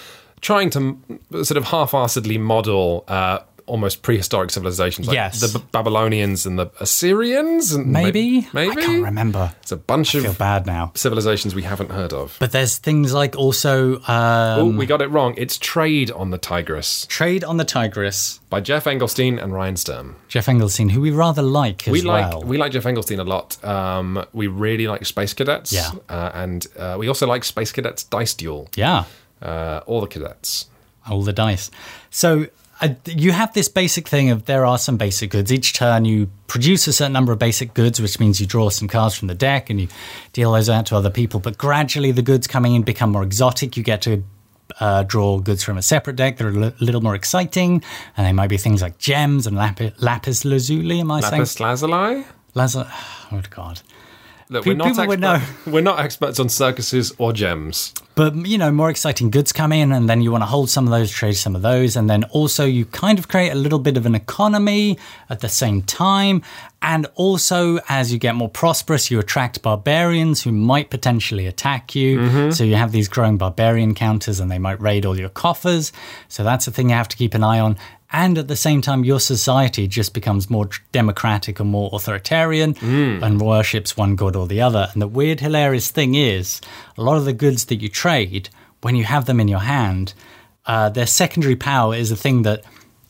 [0.41, 0.97] trying to
[1.43, 5.41] sort of half-assedly model uh, almost prehistoric civilizations like Yes.
[5.41, 8.47] the B- Babylonians and the Assyrians and may- Maybe?
[8.51, 9.53] maybe I can't remember.
[9.61, 10.91] It's a bunch I feel of bad now.
[10.95, 12.35] civilizations we haven't heard of.
[12.39, 15.35] But there's things like also um, oh, we got it wrong.
[15.37, 18.39] It's Trade on the Tigris Trade on the Tigris.
[18.49, 20.15] by Geoff Engelstein and Ryan Sturm.
[20.29, 22.41] Geoff Engelstein, who we rather like as we like well.
[22.41, 23.63] we like Geoff Engelstein a lot.
[23.63, 25.71] Um, we really like Space Cadets.
[25.71, 25.91] Yeah.
[26.09, 28.67] uh, and uh, we also like Space Cadets Dice Duel.
[28.75, 29.03] yeah,
[29.41, 30.67] Uh, all the cadets.
[31.09, 31.71] all the dice.
[32.09, 32.47] So
[32.81, 35.51] uh, you have this basic thing of there are some basic goods.
[35.51, 38.87] Each turn you produce a certain number of basic goods, which means you draw some
[38.87, 39.87] cards from the deck and you
[40.33, 41.39] deal those out to other people.
[41.39, 43.75] But gradually the goods coming in become more exotic.
[43.77, 44.23] You get to
[44.79, 47.83] uh, draw goods from a separate deck that are a little more exciting,
[48.15, 50.99] and they might be things like gems and lapi- lapis lazuli.
[50.99, 51.67] Am I Lapis saying?
[51.67, 52.25] Lapis lazuli.
[52.55, 52.85] Lazuli?
[53.31, 53.81] Oh God.
[54.51, 57.93] Look, Pe- we're not, we're not experts on circuses or gems.
[58.15, 60.85] But you know, more exciting goods come in, and then you want to hold some
[60.85, 63.77] of those, trade some of those, and then also you kind of create a little
[63.77, 64.97] bit of an economy
[65.29, 66.41] at the same time.
[66.81, 72.19] And also, as you get more prosperous, you attract barbarians who might potentially attack you.
[72.19, 72.51] Mm-hmm.
[72.51, 75.91] So you have these growing barbarian counters, and they might raid all your coffers.
[76.27, 77.77] So that's a thing you have to keep an eye on.
[78.11, 82.75] And at the same time, your society just becomes more democratic and more authoritarian
[83.23, 84.89] and worships one god or the other.
[84.93, 86.59] And the weird, hilarious thing is,
[86.97, 88.49] a lot of the goods that you trade
[88.81, 90.13] when you have them in your hand,
[90.65, 92.63] uh, their secondary power is a thing that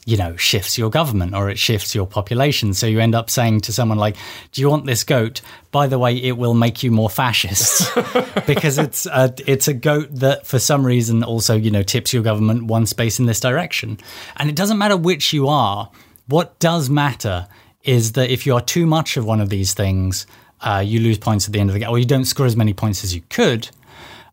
[0.09, 2.73] you know shifts your government or it shifts your population.
[2.73, 4.15] So you end up saying to someone like,
[4.51, 5.41] "Do you want this goat?
[5.71, 7.93] By the way, it will make you more fascist
[8.47, 12.23] because it's a, it's a goat that for some reason also you know tips your
[12.23, 13.99] government one space in this direction."
[14.37, 15.91] And it doesn't matter which you are.
[16.27, 17.47] What does matter
[17.83, 20.25] is that if you are too much of one of these things,
[20.61, 22.55] uh, you lose points at the end of the game, or you don't score as
[22.55, 23.69] many points as you could.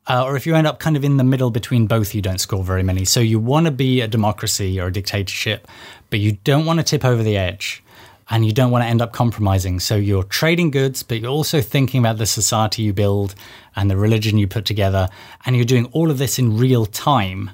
[0.09, 2.41] Uh, or if you end up kind of in the middle between both, you don't
[2.41, 3.05] score very many.
[3.05, 5.67] So you want to be a democracy or a dictatorship,
[6.11, 7.83] but you don't want to tip over the edge
[8.31, 9.81] and you don't want to end up compromising.
[9.81, 13.35] So you're trading goods, but you're also thinking about the society you build
[13.75, 15.09] and the religion you put together.
[15.45, 17.51] And you're doing all of this in real time.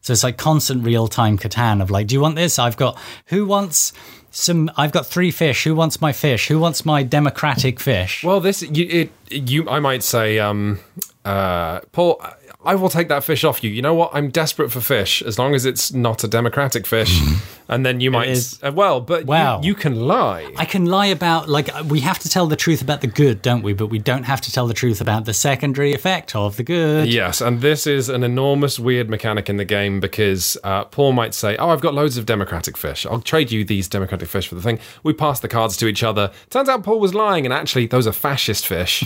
[0.00, 2.58] So it's like constant real time Catan of like, do you want this?
[2.58, 3.92] I've got, who wants
[4.34, 5.64] some I've got three fish.
[5.64, 6.48] Who wants my fish?
[6.48, 8.24] Who wants my democratic fish?
[8.24, 10.80] Well, this you it you I might say, um,
[11.24, 12.20] uh, Paul.
[12.64, 13.70] I will take that fish off you.
[13.70, 14.10] You know what?
[14.14, 17.20] I'm desperate for fish, as long as it's not a democratic fish.
[17.68, 19.60] and then you might, uh, well, but Wow.
[19.60, 20.52] you, you can lie.
[20.56, 23.62] I can lie about like we have to tell the truth about the good, don't
[23.62, 23.72] we?
[23.72, 27.12] But we don't have to tell the truth about the secondary effect of the good.
[27.12, 31.34] Yes, and this is an enormous weird mechanic in the game because uh, Paul might
[31.34, 33.06] say, "Oh, I've got loads of democratic fish.
[33.06, 36.02] I'll trade you these democratic fish for the thing." We pass the cards to each
[36.02, 36.30] other.
[36.50, 39.02] Turns out Paul was lying, and actually those are fascist fish.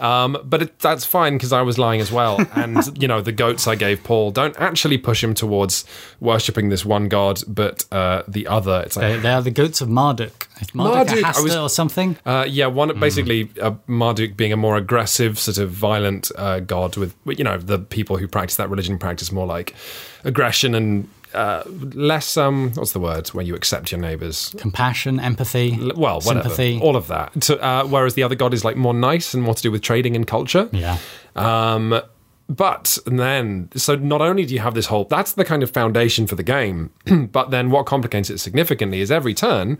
[0.00, 2.38] um, but it, that's fine because I was lying as well.
[2.60, 5.84] And you know, the goats I gave Paul don't actually push him towards
[6.20, 8.82] worshipping this one god, but uh, the other.
[8.86, 10.48] It's like They, they are the goats of Marduk.
[10.60, 12.16] Is Marduk, Marduk, Hasta was- or something?
[12.26, 16.96] Uh, yeah, one basically uh, Marduk being a more aggressive, sort of violent uh, god.
[16.96, 19.74] With you know the people who practice that religion practice more like
[20.24, 21.62] aggression and uh,
[21.94, 22.36] less.
[22.36, 24.54] Um, what's the word when you accept your neighbors?
[24.58, 26.80] Compassion, empathy, Well, whatever, sympathy.
[26.82, 27.42] all of that.
[27.44, 29.80] So, uh, whereas the other god is like more nice and more to do with
[29.82, 30.68] trading and culture.
[30.72, 30.98] yeah.
[31.36, 32.00] Um,
[32.50, 36.26] but then, so not only do you have this whole, that's the kind of foundation
[36.26, 36.90] for the game,
[37.30, 39.78] but then what complicates it significantly is every turn,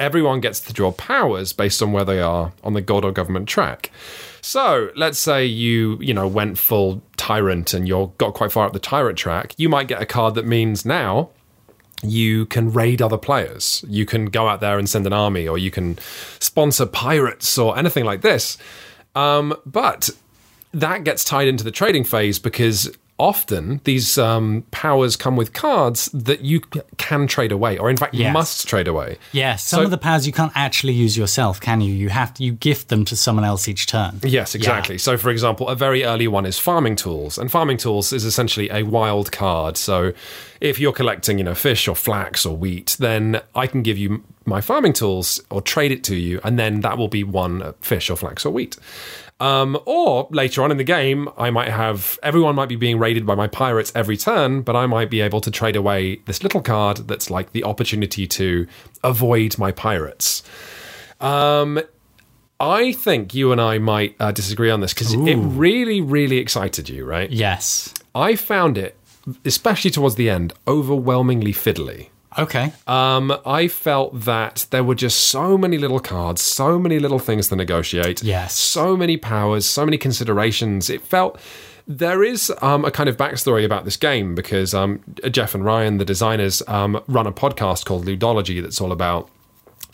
[0.00, 3.46] everyone gets to draw powers based on where they are on the god or government
[3.46, 3.90] track.
[4.40, 8.72] So let's say you, you know, went full tyrant and you're got quite far up
[8.72, 11.28] the tyrant track, you might get a card that means now
[12.02, 13.84] you can raid other players.
[13.88, 15.98] You can go out there and send an army, or you can
[16.40, 18.56] sponsor pirates or anything like this.
[19.14, 20.10] Um, but
[20.76, 26.10] that gets tied into the trading phase because often these um, powers come with cards
[26.12, 26.60] that you
[26.98, 28.30] can trade away, or in fact Yes.
[28.30, 29.16] must trade away.
[29.32, 31.94] Yes, some So- of the powers you can't actually use yourself, can you?
[31.94, 34.20] You have to you gift them to someone else each turn.
[34.22, 34.98] Yes, exactly.
[34.98, 38.68] So, for example, a very early one is farming tools, and farming tools is essentially
[38.70, 39.78] a wild card.
[39.78, 40.12] So,
[40.60, 44.24] if you're collecting, you know, fish or flax or wheat, then I can give you
[44.44, 47.72] my farming tools or trade it to you, and then that will be one uh,
[47.80, 48.76] fish or flax or wheat.
[49.38, 53.26] Um, or later on in the game, I might have everyone might be being raided
[53.26, 56.62] by my pirates every turn, but I might be able to trade away this little
[56.62, 58.66] card that's like the opportunity to
[59.04, 60.42] avoid my pirates.
[61.20, 61.80] Um,
[62.58, 66.88] I think you and I might uh, disagree on this because it really, really excited
[66.88, 67.30] you, right?
[67.30, 67.92] Yes.
[68.14, 68.96] I found it,
[69.44, 72.08] especially towards the end, overwhelmingly fiddly.
[72.38, 72.72] Okay.
[72.86, 77.48] Um, I felt that there were just so many little cards, so many little things
[77.48, 78.22] to negotiate.
[78.22, 78.54] Yes.
[78.56, 80.90] So many powers, so many considerations.
[80.90, 81.40] It felt.
[81.88, 85.98] There is um, a kind of backstory about this game because um, Geoff and Ryan,
[85.98, 89.30] the designers, um, run a podcast called Ludology that's all about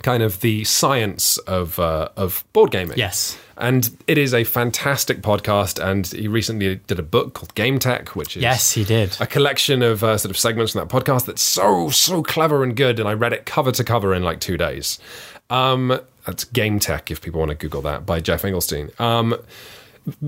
[0.03, 2.99] kind of the science of uh, of board gaming.
[2.99, 3.39] Yes.
[3.57, 5.79] and it is a fantastic podcast.
[5.83, 9.17] And he recently did a book called GameTek, which is Yes, he did.
[9.21, 12.77] a collection of uh, sort of segments from that podcast that's so so clever and
[12.77, 14.99] good and i read it cover to cover in like two days
[15.51, 19.35] um that's gametek if people want to google that by geoff engelstein um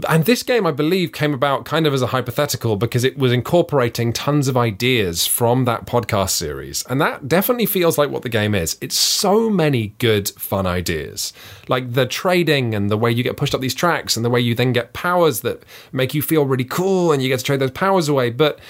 [0.08, 3.32] and this game, I believe, came about kind of as a hypothetical because it was
[3.32, 6.84] incorporating tons of ideas from that podcast series.
[6.88, 8.78] And that definitely feels like what the game is.
[8.80, 11.32] It's so many good, fun ideas.
[11.66, 14.40] Like the trading and the way you get pushed up these tracks and the way
[14.40, 17.60] you then get powers that make you feel really cool and you get to trade
[17.60, 18.30] those powers away.
[18.30, 18.60] But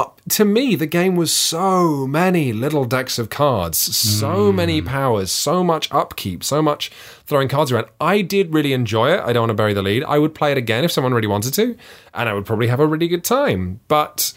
[0.00, 5.30] uh, to me, the game was so many little decks of cards, so many powers,
[5.30, 6.90] so much upkeep, so much
[7.26, 7.86] throwing cards around.
[8.00, 9.20] I did really enjoy it.
[9.20, 10.04] I don't want to bury the lead.
[10.04, 11.76] I would play it again if someone really wanted to,
[12.14, 13.80] and I would probably have a really good time.
[13.88, 14.32] But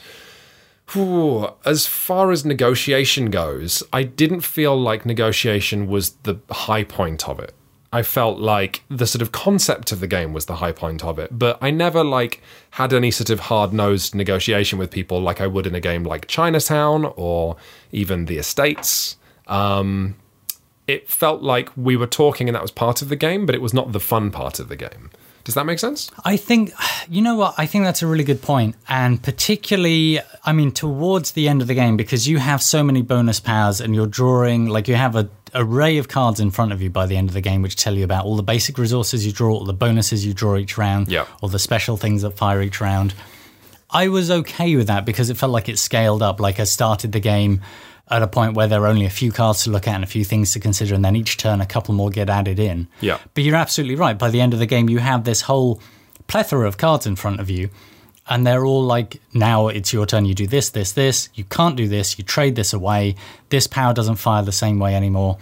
[0.91, 7.29] whew, as far as negotiation goes, I didn't feel like negotiation was the high point
[7.29, 7.53] of it.
[7.93, 11.19] I felt like the sort of concept of the game was the high point of
[11.19, 15.45] it, but I never like had any sort of hard-nosed negotiation with people like I
[15.45, 17.55] would in a game like Chinatown or
[17.91, 19.15] even The Estates.
[19.47, 20.15] Um,
[20.87, 23.61] it felt like we were talking and that was part of the game, but it
[23.61, 25.11] was not the fun part of the game.
[25.43, 26.09] Does that make sense?
[26.25, 26.71] I think,
[27.07, 27.53] you know what?
[27.59, 28.75] I think that's a really good point.
[28.87, 33.03] And particularly, I mean, towards the end of the game, because you have so many
[33.03, 36.81] bonus powers and you're drawing, like, you have a array of cards in front of
[36.81, 39.25] you by the end of the game which tell you about all the basic resources
[39.25, 41.25] you draw, all the bonuses you draw each round, Yeah.
[41.41, 43.13] all the special things that fire each round.
[43.89, 46.39] I was okay with that because it felt like it scaled up.
[46.39, 47.61] Like I started the game
[48.09, 50.07] at a point where there are only a few cards to look at and a
[50.07, 52.87] few things to consider, and then each turn a couple more get added in.
[53.01, 53.19] Yeah.
[53.33, 54.17] But you're absolutely right.
[54.17, 55.79] By the end of the game, you have this whole
[56.27, 57.69] plethora of cards in front of you,
[58.27, 60.25] and they're all like, now it's your turn.
[60.25, 61.29] You do this, this, this.
[61.33, 62.17] You can't do this.
[62.17, 63.15] You trade this away.
[63.49, 65.37] This power doesn't fire the same way anymore.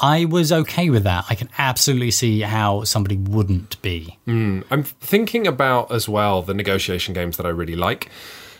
[0.00, 1.24] I was okay with that.
[1.28, 4.16] I can absolutely see how somebody wouldn't be.
[4.26, 4.60] Hmm.
[4.70, 8.08] I'm thinking about as well the negotiation games that I really like.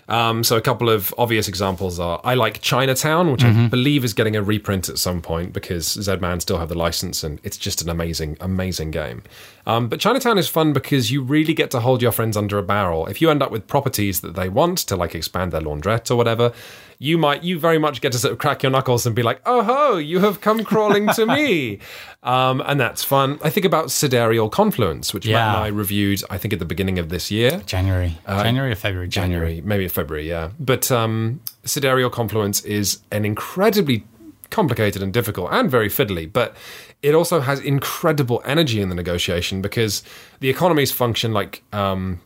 [0.09, 4.15] Um, so a couple of obvious examples are I like Chinatown, which I believe is
[4.15, 7.83] getting a reprint at some point because Zman still have the license, and it's just
[7.83, 9.23] an amazing, amazing game.
[9.67, 12.63] Um, but Chinatown is fun because you really get to hold your friends under a
[12.63, 13.07] barrel.
[13.07, 16.17] If you end up with properties that they want to like expand their laundrette or
[16.17, 16.53] whatever,
[16.99, 19.41] you might you very much get to sort of crack your knuckles and be like,
[19.47, 21.79] "Oh ho, you have come crawling to me,"
[22.23, 23.39] um, and that's fun.
[23.43, 26.99] I think about Sidereal Confluence, which Matt and I reviewed, I think at the beginning
[26.99, 27.63] of this year.
[27.67, 28.19] January.
[28.27, 29.09] January or February?
[29.09, 30.51] January, maybe February, yeah.
[30.59, 34.05] But um, Sidereal Confluence is an incredibly
[34.51, 36.57] complicated and difficult and very fiddly, but
[37.03, 40.03] it also has incredible energy in the negotiation because
[40.41, 42.21] the economies function like um,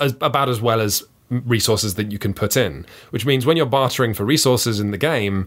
[0.00, 3.66] as, about as well as resources that you can put in, which means when you're
[3.66, 5.46] bartering for resources in the game,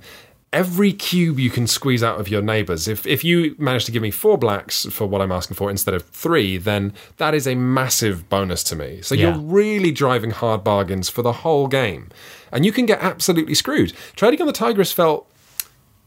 [0.54, 2.88] every cube you can squeeze out of your neighbors.
[2.88, 5.94] If if you manage to give me four blacks for what I'm asking for instead
[5.94, 9.02] of three, then that is a massive bonus to me.
[9.02, 9.30] So Yeah.
[9.30, 12.10] you're really driving hard bargains for the whole game.
[12.52, 13.94] And you can get absolutely screwed.
[14.16, 15.26] Trading on the Tigris felt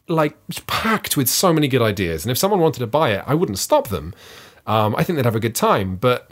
[0.08, 2.24] like packed with so many good ideas.
[2.24, 4.12] And if someone wanted to buy it, I wouldn't stop them.
[4.66, 5.96] Um, I think they'd have a good time.
[5.96, 6.30] But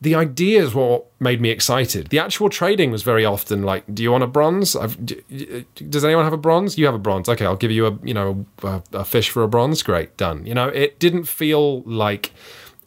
[0.00, 2.08] the ideas were what made me excited.
[2.08, 4.76] The actual trading was very often like, "Do you want a bronze?
[4.76, 6.76] I've, d- does anyone have a bronze?
[6.76, 7.28] You have a bronze.
[7.28, 9.82] Okay, I'll give you a you know a, a fish for a bronze.
[9.82, 10.44] Great, done.
[10.44, 12.32] You know, it didn't feel like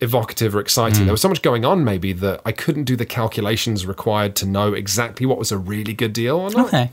[0.01, 1.05] evocative or exciting.
[1.05, 4.45] There was so much going on, maybe that I couldn't do the calculations required to
[4.45, 6.67] know exactly what was a really good deal or not.
[6.67, 6.89] Okay.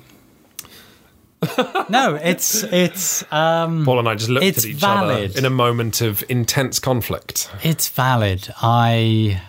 [1.91, 5.31] no, it's it's um Paul and I just looked at each valid.
[5.31, 7.51] other in a moment of intense conflict.
[7.63, 8.49] it's valid.
[8.63, 9.43] I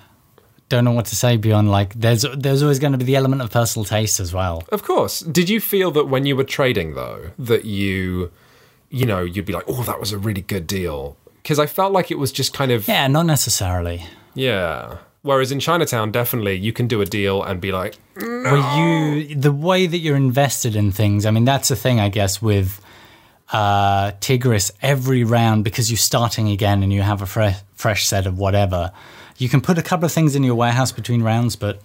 [0.69, 3.41] don't know what to say beyond like there's there's always going to be the element
[3.41, 4.63] of personal taste as well.
[4.69, 5.21] Of course.
[5.21, 8.31] Did you feel that when you were trading though, that you
[8.89, 11.93] you know, you'd be like, "Oh, that was a really good deal." Because I felt
[11.93, 14.05] like it was just kind of Yeah, not necessarily.
[14.35, 14.97] yeah.
[15.23, 19.51] Whereas in Chinatown, definitely you can do a deal and be like, Where you the
[19.51, 21.25] way that you're invested in things.
[21.25, 22.79] I mean, that's the thing, I guess, with
[23.51, 24.71] uh, Tigris.
[24.81, 28.91] Every round, because you're starting again and you have a fresh fresh set of whatever,
[29.37, 31.81] you can put a couple of things in your warehouse between rounds, but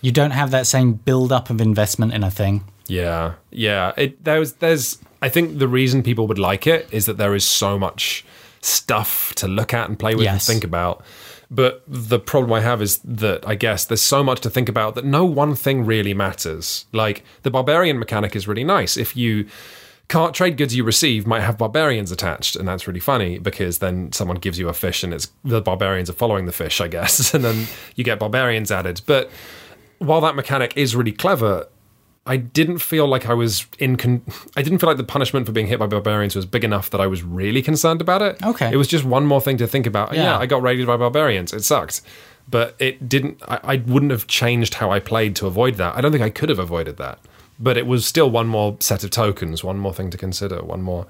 [0.00, 2.64] you don't have that same build up of investment in a thing.
[2.86, 3.92] Yeah, yeah.
[3.96, 7.44] It there's there's I think the reason people would like it is that there is
[7.44, 8.24] so much
[8.60, 11.02] stuff to look at and play with and think about.
[11.50, 14.94] But the problem I have is that I guess there's so much to think about
[14.94, 16.86] that no one thing really matters.
[16.92, 18.96] Like the barbarian mechanic is really nice.
[18.96, 19.46] If you
[20.10, 24.10] can't trade goods you receive might have barbarians attached, and that's really funny because then
[24.12, 27.32] someone gives you a fish and it's the barbarians are following the fish, I guess,
[27.34, 29.00] and then you get barbarians added.
[29.06, 29.30] But
[29.98, 31.68] while that mechanic is really clever,
[32.26, 33.96] I didn't feel like I was in.
[33.96, 34.22] Con-
[34.56, 37.00] I didn't feel like the punishment for being hit by barbarians was big enough that
[37.00, 38.42] I was really concerned about it.
[38.44, 38.70] Okay.
[38.72, 40.12] it was just one more thing to think about.
[40.12, 40.38] Yeah, Yeah.
[40.38, 41.52] I got raided by barbarians.
[41.52, 42.02] It sucked,
[42.48, 43.40] but it didn't.
[43.48, 45.96] I, I wouldn't have changed how I played to avoid that.
[45.96, 47.20] I don't think I could have avoided that.
[47.60, 50.82] But it was still one more set of tokens, one more thing to consider, one
[50.82, 51.06] more.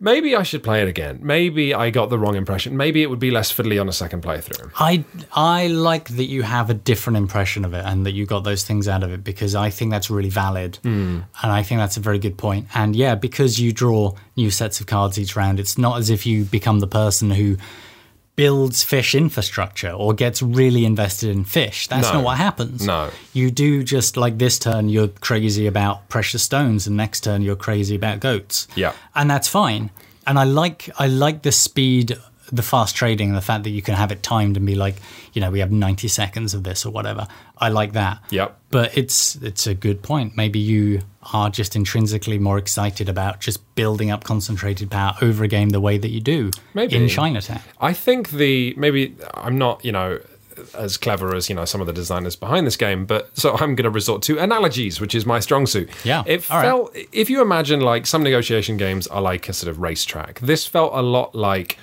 [0.00, 1.18] Maybe I should play it again.
[1.22, 2.76] Maybe I got the wrong impression.
[2.76, 4.70] Maybe it would be less fiddly on a second playthrough.
[4.76, 8.44] I I like that you have a different impression of it and that you got
[8.44, 11.20] those things out of it because I think that's really valid hmm.
[11.42, 12.68] and I think that's a very good point.
[12.74, 16.26] And yeah, because you draw new sets of cards each round, it's not as if
[16.26, 17.56] you become the person who
[18.38, 21.88] builds fish infrastructure or gets really invested in fish.
[21.88, 22.14] That's No.
[22.14, 22.86] not what happens.
[22.86, 23.10] No.
[23.32, 27.56] You do just like this turn you're crazy about precious stones and next turn you're
[27.66, 28.68] crazy about goats.
[28.76, 28.92] Yeah.
[29.16, 29.90] And that's fine.
[30.24, 32.16] And I like I like the speed
[32.50, 34.96] the fast trading and the fact that you can have it timed and be like,
[35.32, 37.26] you know, we have 90 seconds of this or whatever.
[37.58, 38.18] I like that.
[38.30, 38.58] Yep.
[38.70, 40.36] But it's it's a good point.
[40.36, 41.00] Maybe you
[41.32, 45.80] are just intrinsically more excited about just building up concentrated power over a game the
[45.80, 46.96] way that you do Maybe.
[46.96, 47.60] in Chinatown.
[47.80, 50.20] I think the maybe I'm not you know
[50.74, 53.74] as clever as you know some of the designers behind this game, but so I'm
[53.74, 55.90] going to resort to analogies, which is my strong suit.
[56.04, 56.64] Yeah, it all right.
[56.64, 60.40] felt if you imagine like some negotiation games are like a sort of racetrack.
[60.40, 61.78] This felt a lot like.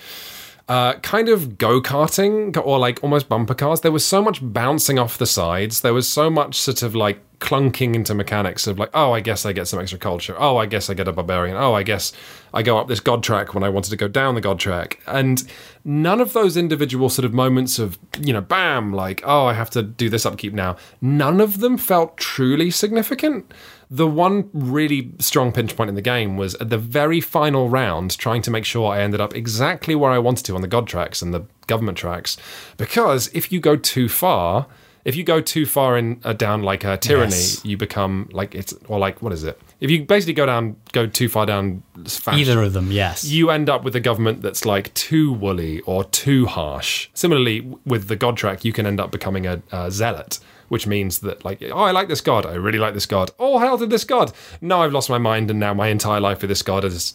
[0.68, 3.82] Uh, kind of go karting or like almost bumper cars.
[3.82, 5.82] There was so much bouncing off the sides.
[5.82, 9.46] There was so much sort of like clunking into mechanics of like, oh, I guess
[9.46, 10.36] I get some extra culture.
[10.40, 11.56] Oh, I guess I get a barbarian.
[11.56, 12.14] Oh, I guess
[12.54, 15.00] I go up this god track when I wanted to go down the god track.
[15.06, 15.44] And
[15.84, 19.70] none of those individual sort of moments of, you know, bam, like, oh, I have
[19.72, 23.52] to do this upkeep now, none of them felt truly significant.
[23.90, 28.18] The one really strong pinch point in the game was at the very final round,
[28.18, 30.88] trying to make sure I ended up exactly where I wanted to on the God
[30.88, 32.38] tracks and the government tracks.
[32.78, 34.68] Because if you go too far,
[35.04, 37.64] if you go too far in uh, down like a tyranny, Yes.
[37.64, 39.60] you become like it's or like what is it?
[39.80, 43.24] If you basically go down, go too far down, fashion, Either of them, yes.
[43.26, 47.10] you end up with a government that's like too woolly or too harsh.
[47.14, 50.40] Similarly, with the god track, you can end up becoming a, a zealot,
[50.70, 53.32] which means that like, oh, I like this god, I really like this god.
[53.40, 54.32] Oh, hail to this god!
[54.62, 57.14] No, I've lost my mind, and now my entire life with this god is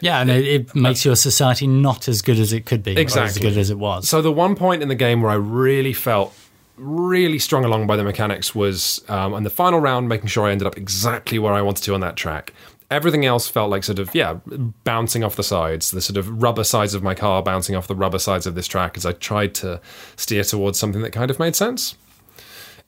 [0.00, 3.18] yeah, and it, it makes your society not as good as it could be, or
[3.18, 4.08] as good as it was.
[4.08, 6.34] So the one point in the game where I really felt
[6.76, 10.52] really strung along by the mechanics was um, on the final round, making sure I
[10.52, 12.52] ended up exactly where I wanted to on that track.
[12.90, 14.34] Everything else felt like sort of yeah,
[14.84, 17.94] bouncing off the sides, the sort of rubber sides of my car bouncing off the
[17.94, 19.80] rubber sides of this track as I tried to
[20.16, 21.96] steer towards something that kind of made sense.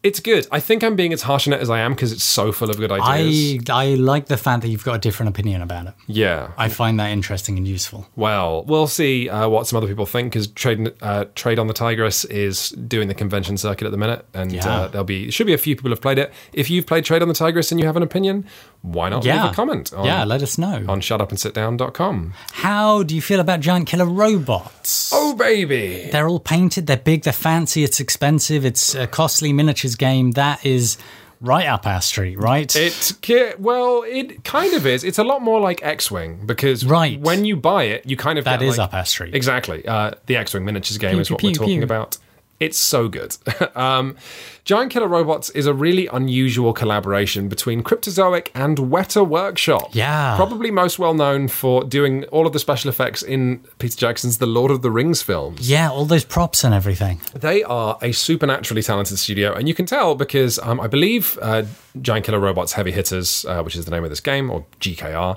[0.06, 0.46] It's good.
[0.52, 2.70] I think I'm being as harsh on it as I am because it's so full
[2.70, 3.68] of good ideas.
[3.70, 5.94] I I like the fact that you've got a different opinion about it.
[6.06, 8.06] yeah, I find that interesting and useful.
[8.14, 11.74] Well, we'll see uh, what some other people think because Trade uh, Trade on the
[11.74, 14.68] Tigris is doing the convention circuit at the minute, and Yeah.
[14.68, 16.32] uh, there'll be should be a few people have played it.
[16.52, 18.44] If you've played Trade on the Tigris and you have an opinion,
[18.82, 20.84] why not Yeah, leave a comment on, yeah, let us know.
[20.88, 22.34] on shutupandSitDown.com.
[22.52, 25.10] How do you feel about giant killer robots?
[25.12, 26.86] Oh baby, They're all painted.
[26.86, 27.22] They're big.
[27.24, 27.82] They're fancy.
[27.82, 28.64] It's expensive.
[28.64, 30.32] It's a costly miniatures game.
[30.32, 30.96] That is
[31.40, 32.74] right up our street, right?
[32.74, 35.04] it well, it kind of is.
[35.04, 37.20] It's a lot more like X-wing because Right.
[37.20, 39.34] when you buy it, you kind of That is like- up our street.
[39.34, 39.86] Exactly.
[39.86, 41.84] Uh, the X Wing miniatures game Pew, is pew, what we're talking pew.
[41.84, 42.16] about.
[42.58, 43.36] It's so good.
[43.74, 44.16] um,
[44.64, 49.90] Giant Killer Robots is a really unusual collaboration between Cryptozoic and Weta Workshop.
[49.92, 50.34] Yeah.
[50.36, 54.46] Probably most well known for doing all of the special effects in Peter Jackson's The
[54.46, 55.68] Lord of the Rings films.
[55.68, 57.20] Yeah, all those props and everything.
[57.34, 61.64] They are a supernaturally talented studio, and you can tell because um, I believe uh,
[62.00, 65.36] Giant Killer Robots Heavy Hitters, uh, which is the name of this game, or GKR,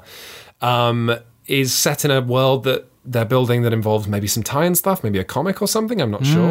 [0.61, 5.03] um, is set in a world that they're building that involves maybe some tie-in stuff,
[5.03, 5.99] maybe a comic or something.
[5.99, 6.49] I'm not sure.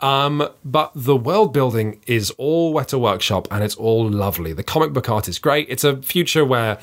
[0.00, 4.52] Um, but the world building is all Weta Workshop, and it's all lovely.
[4.52, 5.66] The comic book art is great.
[5.68, 6.78] It's a future where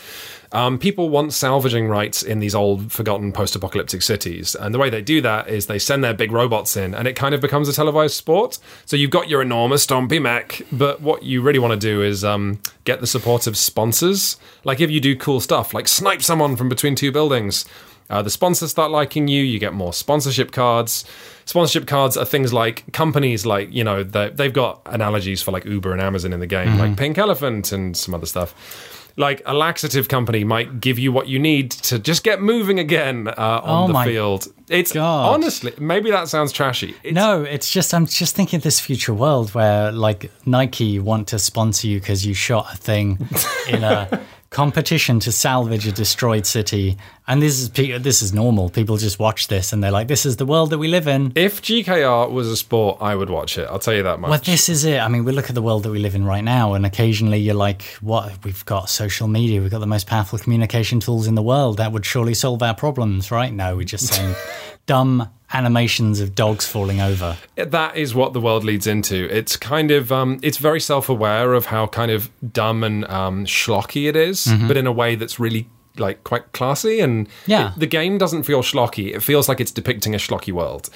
[0.51, 5.01] um, people want salvaging rights in these old, forgotten post-apocalyptic cities, and the way they
[5.01, 7.73] do that is they send their big robots in, and it kind of becomes a
[7.73, 8.59] televised sport.
[8.85, 12.25] So you've got your enormous stompy mech, but what you really want to do is
[12.25, 14.37] um, get the support of sponsors.
[14.65, 17.65] Like if you do cool stuff, like snipe someone from between two buildings.
[18.09, 19.43] Uh, the sponsors start liking you.
[19.43, 21.05] You get more sponsorship cards.
[21.45, 25.65] Sponsorship cards are things like companies, like you know, they, they've got analogies for like
[25.65, 28.91] Uber and Amazon in the game, like Pink Elephant and some other stuff.
[29.17, 33.29] Like a laxative company might give you what you need to just get moving again
[33.29, 34.47] uh, on Oh the field.
[34.67, 35.33] It's God.
[35.33, 36.95] honestly, maybe that sounds trashy.
[37.01, 41.29] It's, No, it's just I'm just thinking of this future world where like Nike want
[41.29, 43.25] to sponsor you because you shot a thing
[43.69, 46.97] in a competition to salvage a destroyed city,
[47.27, 48.69] and this is this is normal.
[48.69, 51.31] People just watch this and they're like, "This is the world that we live in."
[51.35, 53.67] If GKR was a sport, I would watch it.
[53.69, 54.29] I'll tell you that much.
[54.29, 54.99] Well, this is it.
[54.99, 57.39] I mean, we look at the world that we live in right now, and occasionally
[57.39, 58.43] you're like, "What?
[58.43, 59.61] We've got social media.
[59.61, 61.77] We've got the most powerful communication tools in the world.
[61.77, 64.35] That would surely solve our problems, right?" No, we're just saying
[64.85, 67.37] dumb animations of dogs falling over.
[67.55, 69.27] that is what the world leads into.
[69.35, 73.45] It's kind of um, it's very self aware of how kind of dumb and um,
[73.45, 75.67] schlocky it is, but in a way that's really
[75.99, 76.99] like quite classy.
[76.99, 77.69] And Yeah.
[77.73, 79.13] it- the game doesn't feel schlocky.
[79.15, 80.89] It feels like it's depicting a schlocky world.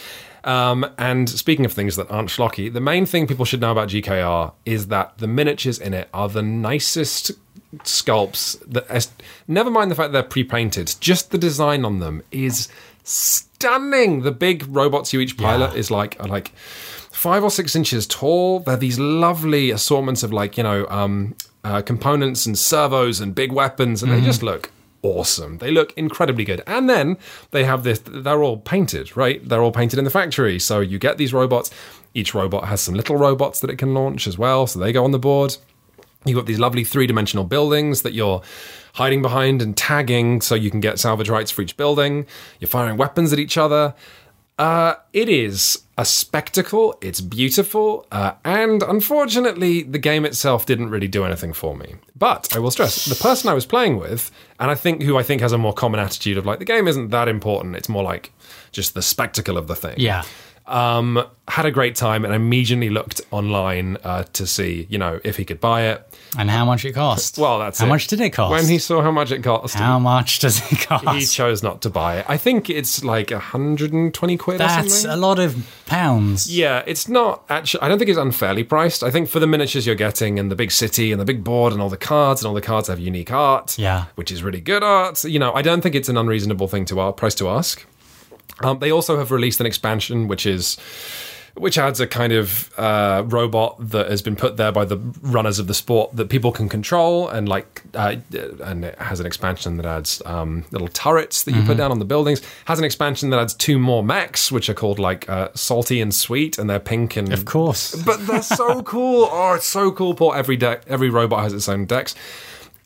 [0.45, 3.89] Um, and speaking of things that aren't schlocky, the main thing people should know about
[3.89, 7.31] GKR is that the miniatures in it are the nicest
[7.79, 8.57] sculpts.
[8.65, 9.11] That as,
[9.47, 12.69] never mind the fact they're pre-painted, just the design on them is
[13.03, 14.21] stunning.
[14.21, 18.59] The big robots you each pilot is like are like five or six inches tall.
[18.61, 23.51] They're these lovely assortments of like you know um, uh, components and servos and big
[23.51, 24.71] weapons, and they just look
[25.01, 25.57] awesome.
[25.59, 26.61] They look incredibly good.
[26.67, 27.17] And then
[27.51, 27.99] they have this.
[27.99, 29.47] They're all painted, right?
[29.47, 30.59] They're all painted in the factory.
[30.59, 31.71] So you get these robots.
[32.13, 34.67] Each robot has some little robots that it can launch as well.
[34.67, 35.57] So they go on the board.
[36.25, 38.41] You've got these lovely three dimensional buildings that you're
[38.93, 42.25] hiding behind and tagging so you can get salvage rights for each building.
[42.59, 43.93] You're firing weapons at each other.
[44.59, 46.97] Uh, it is a spectacle.
[47.01, 51.95] It's beautiful, uh, and unfortunately, the game itself didn't really do anything for me.
[52.17, 55.23] But I will stress the person I was playing with, and I think who I
[55.23, 57.77] think has a more common attitude of like the game isn't that important.
[57.77, 58.33] It's more like
[58.73, 59.95] just the spectacle of the thing.
[59.97, 60.23] Yeah.
[60.69, 65.35] Um, had a great time and immediately looked online uh, to see, you know, if
[65.37, 66.17] he could buy it.
[66.37, 67.39] And how much it cost?
[67.39, 67.89] Well, that's how it.
[67.89, 68.51] much did it cost?
[68.51, 71.07] When he saw how much it cost, how much does it cost?
[71.09, 72.25] he chose not to buy it.
[72.29, 76.55] I think it's like 120 quid or That's a lot of pounds.
[76.55, 77.81] Yeah, it's not actually.
[77.81, 79.03] I don't think it's unfairly priced.
[79.03, 81.73] I think for the miniatures you're getting and the big city and the big board
[81.73, 83.77] and all the cards and all the cards have unique art.
[83.79, 84.05] Yeah.
[84.15, 85.23] which is really good art.
[85.23, 87.85] You know, I don't think it's an unreasonable thing to price to ask.
[88.63, 90.77] Um, they also have released an expansion, which is
[91.55, 95.59] which adds a kind of uh, robot that has been put there by the runners
[95.59, 98.15] of the sport that people can control, and like, uh,
[98.63, 101.99] and it has an expansion that adds um, little turrets that you put down on
[101.99, 102.41] the buildings.
[102.65, 106.13] Has an expansion that adds two more mechs, which are called like uh, salty and
[106.15, 107.95] sweet, and they're pink and Of course.
[108.03, 109.27] but they're so cool.
[109.29, 110.13] Oh, it's so cool.
[110.13, 112.15] Paul, every deck, every robot has its own decks.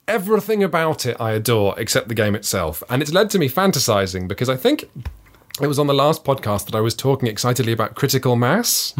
[0.07, 4.27] Everything about it I adore, except the game itself, and it's led to me fantasizing
[4.27, 4.89] because I think
[5.61, 8.93] it was on the last podcast that I was talking excitedly about Critical Mass,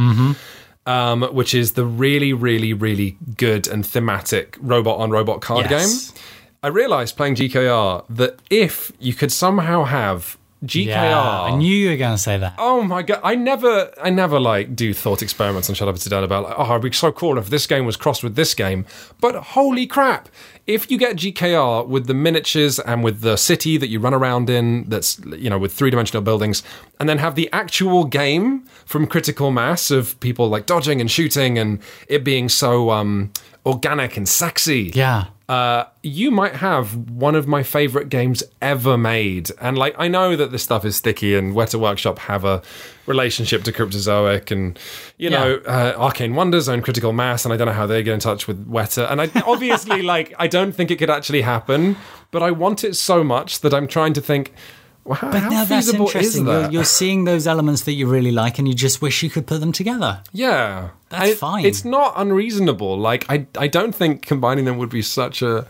[0.85, 6.11] um, which is the really, really, really good and thematic robot on robot card Yes.
[6.11, 6.21] game.
[6.61, 10.85] I realized playing GKR that if you could somehow have GKR.
[10.87, 12.53] Yeah, I knew you were going to say that.
[12.57, 13.19] Oh my god!
[13.21, 16.43] I never, I never like do thought experiments on Shut Up and Sit Down about
[16.45, 18.85] like, oh, it'd be so cool if this game was crossed with this game.
[19.19, 20.29] But holy crap!
[20.65, 24.49] If you get GKR with the miniatures and with the city that you run around
[24.49, 26.63] in, that's you know with three dimensional buildings,
[26.99, 31.57] and then have the actual game from Critical Mass of people like dodging and shooting
[31.57, 33.31] and it being so um,
[33.65, 35.25] organic and sexy Yeah.
[35.49, 39.51] uh, you might have one of my favorite games ever made.
[39.61, 42.61] And like, I know that this stuff is sticky, and Weta Workshop have a
[43.05, 44.77] relationship to Cryptozoic, and
[45.17, 48.13] you know, uh, Arcane Wonders own Critical Mass, and I don't know how they get
[48.13, 49.09] in touch with Weta.
[49.11, 51.97] And I obviously, like, I don't think it could actually happen,
[52.31, 54.53] but I want it so much that I'm trying to think.
[55.05, 56.45] Well, how, But how now that's interesting.
[56.45, 56.71] You're, that?
[56.71, 59.59] you're seeing those elements that you really like, and you just wish you could put
[59.59, 60.23] them together.
[60.31, 61.65] Yeah, That's I- fine.
[61.65, 62.97] It's not unreasonable.
[62.97, 65.67] Like I, I don't think combining them would be such a,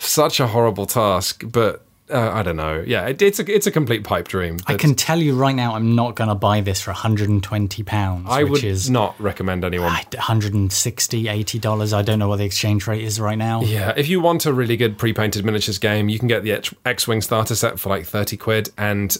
[0.00, 1.44] such a horrible task.
[1.46, 2.84] But uh, I don't know.
[2.86, 4.58] Yeah, it, it's a, it's a complete pipe dream.
[4.66, 8.26] I can tell you right now, I'm not going to buy this for 120 pounds,
[8.28, 9.90] I which would is not recommend anyone.
[9.90, 11.92] 160, 80 dollars.
[11.92, 13.62] I don't know what the exchange rate is right now.
[13.62, 16.52] Yeah, if you want a really good pre-painted miniatures game, you can get the
[16.84, 19.16] X-wing starter set for like thirty quid, and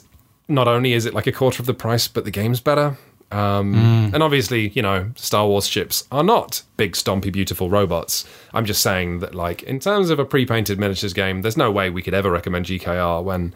[0.47, 2.99] not only is it like a quarter of the price, but the game's better.
[3.33, 8.25] Um, And obviously, you know, Star Wars ships are not big, stompy, beautiful robots.
[8.53, 11.91] I'm just saying that, like, in terms of a pre-painted miniatures game, there's no way
[11.91, 13.53] we could ever recommend GKR when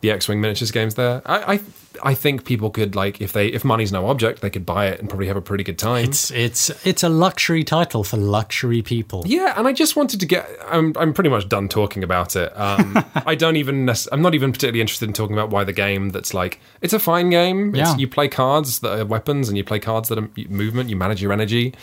[0.00, 1.22] the X-wing miniatures game's there.
[1.26, 1.60] I, I,
[2.02, 5.00] I think people could like if they if money's no object, they could buy it
[5.00, 6.04] and probably have a pretty good time.
[6.04, 9.24] It's it's it's a luxury title for luxury people.
[9.26, 10.48] Yeah, and I just wanted to get.
[10.68, 12.56] I'm I'm pretty much done talking about it.
[12.56, 13.90] Um, I don't even.
[14.12, 16.10] I'm not even particularly interested in talking about why the game.
[16.10, 17.70] That's like it's a fine game.
[17.74, 17.96] It's, Yeah.
[17.96, 20.90] You play cards that are weapons, and you play cards that are movement.
[20.90, 21.74] You manage your energy.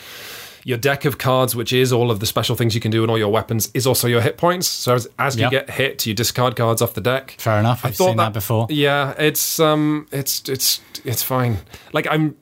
[0.66, 3.10] Your deck of cards, which is all of the special things you can do and
[3.10, 4.66] all your weapons, is also your hit points.
[4.66, 5.50] So as, as you Yep.
[5.52, 7.36] get hit, you discard cards off the deck.
[7.38, 7.84] Fair enough.
[7.84, 8.66] I I've thought seen that, before.
[8.68, 11.58] Yeah, it's um, it's it's it's fine.
[11.92, 12.34] Like I'm,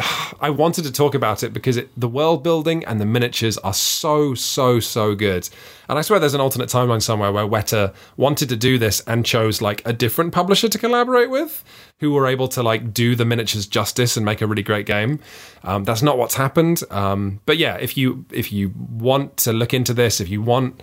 [0.40, 3.74] I wanted to talk about it because it, the world building and the miniatures are
[3.74, 5.48] so so so good.
[5.88, 9.26] And I swear there's an alternate timeline somewhere where Weta wanted to do this and
[9.26, 11.64] chose like a different publisher to collaborate with,
[11.98, 15.18] who were able to like do the miniatures justice and make a really great game.
[15.64, 16.82] Um, that's not what's happened.
[16.90, 20.82] Um, but yeah, if you if you want to look into this, if you want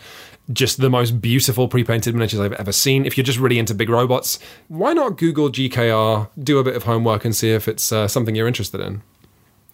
[0.53, 3.05] just the most beautiful pre-painted miniatures I've ever seen.
[3.05, 6.83] If you're just really into big robots, why not Google GKR, do a bit of
[6.83, 9.01] homework, and see if it's uh, something you're interested in?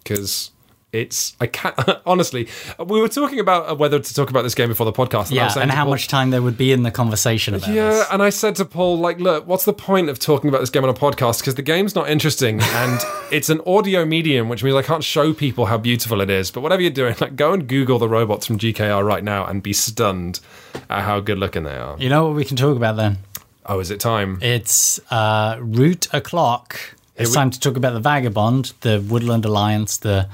[0.02, 0.50] Because
[0.94, 1.74] it's I can't
[2.06, 2.48] honestly.
[2.78, 5.30] We were talking about uh, whether to talk about this game before the podcast.
[5.30, 7.70] And I Yeah, and how Paul- much time there would be in the conversation about
[7.70, 8.06] yeah, this.
[8.10, 10.84] and I said to Paul, like, look, what's the point of talking about this game
[10.84, 11.40] on a podcast?
[11.40, 13.00] Because the game's not interesting, and
[13.32, 16.50] it's an audio medium, which means I can't show people how beautiful it is.
[16.50, 19.62] But whatever you're doing, like, go and Google the robots from GKR right now and
[19.62, 20.40] be stunned
[20.88, 21.96] at how good looking they are.
[21.98, 23.18] You know what we can talk about then?
[23.66, 24.38] Oh, is it time?
[24.42, 26.78] It's uh, root o'clock.
[27.16, 30.28] It's time to talk about the Vagabond, the Woodland Alliance, the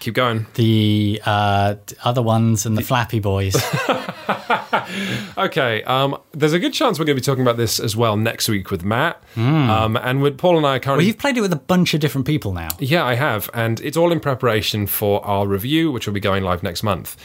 [0.00, 0.46] Keep going.
[0.54, 3.56] the uh, other ones, and the Flappy Boys.
[5.38, 8.16] Okay, um, there's a good chance we're going to be talking about this as well
[8.16, 9.22] next week with Matt.
[9.36, 11.06] Um, and with Paul and I are well, currently.
[11.06, 12.68] you've played it with a bunch of different people now.
[12.78, 16.42] Yeah, I have, and it's all in preparation for our review, which will be going
[16.42, 17.16] live next month.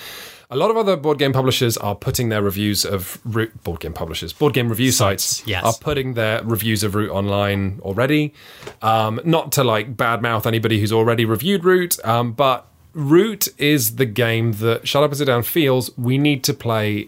[0.51, 3.93] A lot of other board game publishers are putting their reviews of Root board game
[3.93, 5.63] publishers, board game review sites, yes.
[5.63, 8.33] are putting their reviews of Root online already.
[8.81, 14.05] Um, not to like badmouth anybody who's already reviewed Root, um, but Root is the
[14.05, 17.07] game that Shut Up and Sit Down feels we need to play.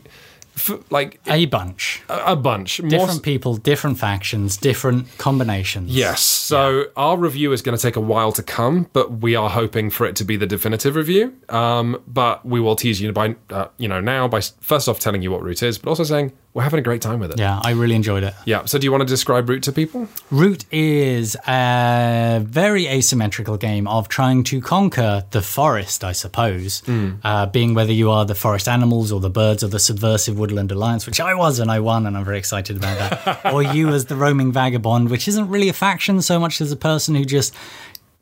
[0.56, 2.02] F- like A bunch.
[2.10, 5.90] a, a bunch more Different people, different factions, different combinations.
[5.96, 6.22] Yes.
[6.22, 9.90] So our review is going to take a while to come, but we are hoping
[9.90, 11.34] for it to be the definitive review.
[11.50, 15.22] Um, but we will tease you by, uh, you know, now by first off telling
[15.22, 17.40] you what Root is, but also saying we're having a great time with it.
[17.40, 18.36] Yeah, I really enjoyed it.
[18.46, 18.66] Yeah.
[18.66, 20.08] So do you want to describe Root to people?
[20.30, 26.84] Root is a very asymmetrical game of trying to conquer the forest, I suppose,
[27.24, 30.72] uh, being whether you are the forest animals or the birds or the subversive woodland
[30.72, 33.54] alliance, which I was and I won, and I'm very excited about that.
[33.54, 36.78] or you as the roaming vagabond, which isn't really a faction so much as a
[36.78, 37.56] person who just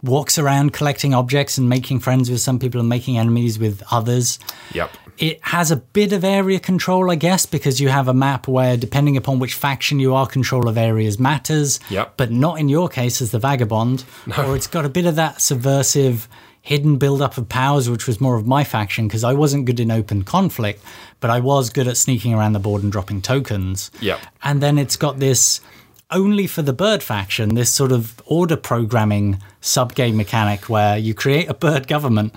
[0.04, 4.40] walks around collecting objects and making friends with some people and making enemies with others.
[4.74, 4.90] Yep.
[5.22, 8.76] It has a bit of area control, I guess, because you have a map where,
[8.76, 11.80] depending upon which faction you are, control of areas matters.
[11.92, 12.16] Yep.
[12.18, 14.04] But not in your case as the vagabond.
[14.36, 16.28] Or it's got a bit of that subversive,
[16.62, 19.92] hidden build-up of powers, which was more of my faction because I wasn't good in
[19.92, 20.84] open conflict,
[21.20, 23.92] but I was good at sneaking around the board and dropping tokens.
[24.02, 24.20] Yep.
[24.42, 25.62] And then it's got this
[26.10, 31.14] only for the bird faction, this sort of order programming sub game mechanic where you
[31.14, 32.34] create a bird government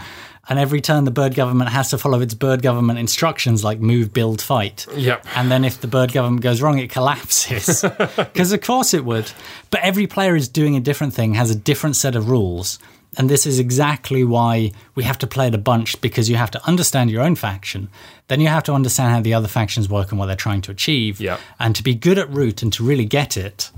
[0.49, 4.13] and every turn the bird government has to follow its bird government instructions like move,
[4.13, 4.87] build, fight.
[4.95, 5.27] Yep.
[5.35, 7.85] And then if the bird government goes wrong, it collapses.
[8.17, 9.31] Because of course it would.
[9.71, 12.79] But every player is doing a different thing, has a different set of rules.
[13.17, 16.51] And this is exactly why we have to play it a bunch because you have
[16.53, 17.89] to understand your own faction.
[18.29, 20.73] Then you have to understand how the other factions work and what they're trying to
[20.73, 21.21] achieve.
[21.21, 21.41] Yep.
[21.61, 23.71] And to be good at root and to really get it,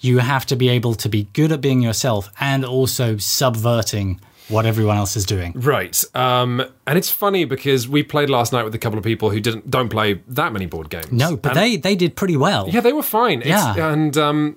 [0.00, 4.66] you have to be able to be good at being yourself and also subverting what
[4.66, 5.52] everyone else is doing.
[5.54, 6.02] Right.
[6.14, 9.40] Um, and it's funny because we played last night with a couple of people who
[9.40, 11.12] didn't don't play that many board games.
[11.12, 12.68] No, but they, they did pretty well.
[12.68, 13.40] Yeah, they were fine.
[13.40, 13.92] It's- Yeah.
[13.92, 14.56] and um,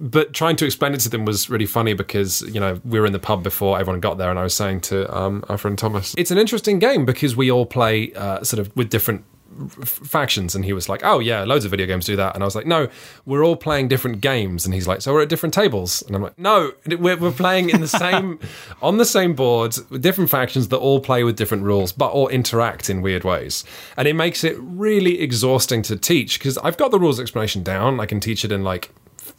[0.00, 3.06] but trying to explain it to them was really funny because you know we were
[3.06, 5.78] in the pub before everyone got there, and I was saying to um, our friend
[5.78, 9.24] Thomas, it's an interesting game because we all play uh, sort of with different
[9.82, 12.34] f- factions and he was like oh yeah loads of video games do that.
[12.34, 12.88] And i was like no
[13.24, 14.64] we're all playing different games.
[14.64, 16.02] And he's like so we're at different tables?
[16.06, 18.38] And i'm like no we're, we're playing in the same
[18.82, 22.28] on the same board with different factions that all play with different rules but all
[22.28, 23.64] interact in weird ways.
[23.96, 28.00] And it makes it really exhausting to teach because i've got the rules explanation down.
[28.00, 28.90] I can teach it in like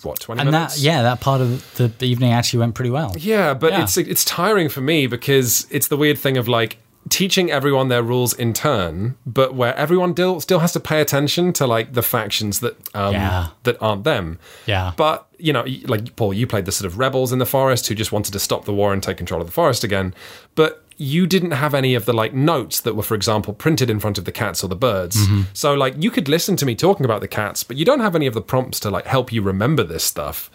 [0.03, 0.81] what 20 And that, minutes?
[0.81, 3.13] yeah, that part of the evening actually went pretty well.
[3.17, 3.83] yeah, but Yeah.
[3.83, 6.77] it's it's tiring for me because it's the weird thing of like
[7.07, 11.53] teaching everyone their rules in turn, but where everyone still still has to pay attention
[11.53, 13.47] to like the factions that um, Yeah.
[13.63, 14.37] that aren't them.
[14.65, 14.91] Yeah.
[14.97, 17.95] But you know, like Paul, you played the sort of rebels in the forest who
[17.95, 20.13] just wanted to stop the war and take control of the forest again,
[20.55, 24.01] but you didn't have any of the like notes that were, for example, printed in
[24.01, 25.15] front of the cats or the birds.
[25.15, 25.43] Mm-hmm.
[25.53, 28.15] So like you could listen to me talking about the cats, but you don't have
[28.17, 30.51] any of the prompts to like help you remember this stuff.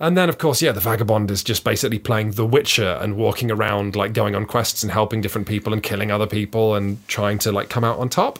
[0.00, 3.50] And then, of course, yeah, the vagabond is just basically playing The Witcher and walking
[3.50, 7.38] around, like going on quests and helping different people and killing other people and trying
[7.40, 8.38] to like come out on top.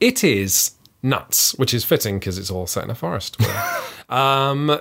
[0.00, 0.72] It is
[1.02, 3.36] nuts, which is fitting because it's all set in a forest.
[4.08, 4.80] um,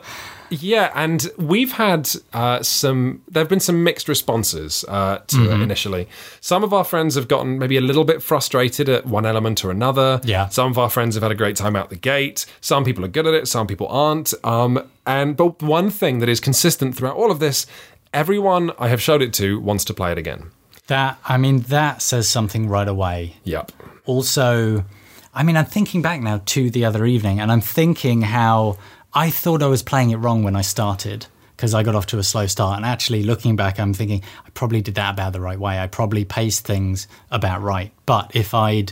[0.49, 3.21] yeah, and we've had uh, some.
[3.27, 6.07] There have been some mixed responses uh, to it initially.
[6.41, 9.71] Some of our friends have gotten maybe a little bit frustrated at one element or
[9.71, 10.21] another.
[10.23, 10.47] Yeah.
[10.49, 12.45] Some of our friends have had a great time out the gate.
[12.61, 13.47] Some people are good at it.
[13.47, 14.33] Some people aren't.
[14.43, 17.65] Um, and but one thing that is consistent throughout all of this,
[18.13, 20.51] everyone I have showed it to wants to play it again.
[20.87, 23.35] That, I mean, that says something right away.
[23.43, 23.71] Yep.
[24.05, 24.85] also
[25.33, 28.77] i mean i'm thinking back now to the other evening and i'm thinking how
[29.13, 32.17] i thought i was playing it wrong when i started because i got off to
[32.19, 35.41] a slow start and actually looking back i'm thinking i probably did that about the
[35.41, 38.91] right way i probably paced things about right but if i'd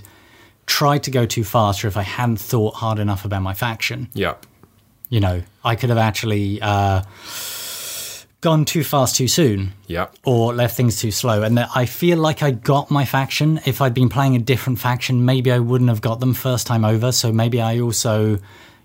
[0.65, 4.09] tried to go too fast or if i hadn't thought hard enough about my faction
[4.13, 4.45] Yep.
[5.09, 7.03] you know i could have actually uh,
[8.41, 10.15] gone too fast too soon Yep.
[10.23, 11.41] or left things too slow.
[11.41, 13.59] And that I feel like I got my faction.
[13.65, 16.85] If I'd been playing a different faction, maybe I wouldn't have got them first time
[16.85, 17.11] over.
[17.11, 18.37] So maybe I also,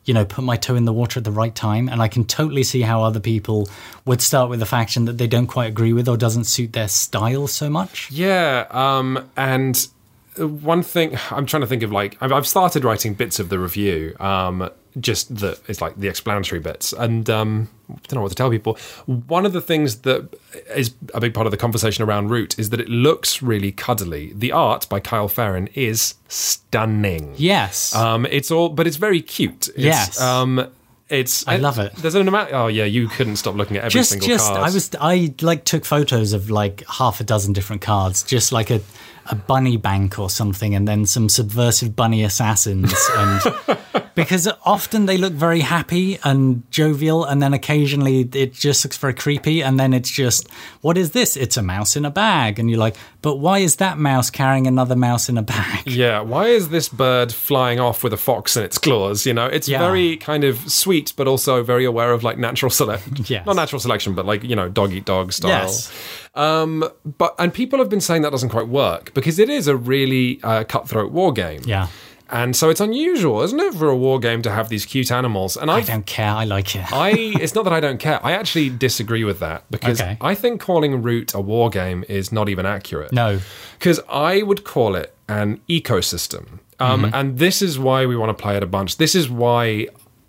[0.04, 1.88] you know, put my toe in the water at the right time.
[1.88, 3.68] And I can totally see how other people
[4.04, 6.88] would start with a faction that they don't quite agree with or doesn't suit their
[6.88, 8.10] style so much.
[8.10, 9.88] Yeah, um, and
[10.36, 14.16] one thing I'm trying to think of, like I've, started writing bits of the review,
[14.20, 18.34] um, just the it's like the explanatory bits, and um, I don't know what to
[18.34, 18.78] tell people.
[19.06, 20.34] One of the things that
[20.74, 24.32] is a big part of the conversation around Root is that it looks really cuddly.
[24.34, 27.34] The art by Kyle Ferrin is stunning.
[27.36, 27.94] Yes.
[27.94, 29.68] Um, it's all, but it's very cute.
[29.68, 30.20] It's, Yes.
[30.20, 30.70] Um,
[31.08, 31.46] it's.
[31.48, 31.94] I love it.
[31.96, 32.52] There's an amount.
[32.52, 34.60] Oh yeah, you couldn't stop looking at every just single just card.
[34.60, 38.70] I was I like took photos of like half a dozen different cards, just like
[38.70, 38.80] a
[39.26, 43.78] a bunny bank or something, and then some subversive bunny assassins, and
[44.14, 49.14] because often they look very happy and jovial, and then occasionally it just looks very
[49.14, 50.48] creepy, and then it's just,
[50.80, 51.36] what is this?
[51.36, 54.66] It's a mouse in a bag, and you're like, but why is that mouse carrying
[54.66, 55.86] another mouse in a bag?
[55.86, 59.26] Yeah, why is this bird flying off with a fox in its claws?
[59.26, 59.78] You know, it's Yeah.
[59.78, 63.16] very kind of sweet, but also very aware of like natural selection.
[63.26, 63.44] Yes.
[63.46, 65.50] Not natural selection, but like, you know, dog eat dog style.
[65.50, 65.92] Yes.
[66.34, 69.76] Um, but, and people have been saying that doesn't quite work because it is a
[69.76, 71.60] really uh, cutthroat war game.
[71.66, 71.88] Yeah.
[72.32, 75.56] And so it's unusual, isn't it, for a war game to have these cute animals?
[75.56, 76.32] And I I don't care.
[76.32, 76.92] I like it.
[76.92, 77.10] I
[77.40, 78.24] it's not that I don't care.
[78.24, 80.16] I actually disagree with that because Okay.
[80.20, 83.12] I think calling Root a war game is not even accurate.
[83.12, 83.40] No.
[83.78, 86.60] Because I would call it an ecosystem.
[86.78, 87.14] Um, Mm-hmm.
[87.14, 88.96] And this is why we want to play it a bunch.
[88.96, 89.88] This is why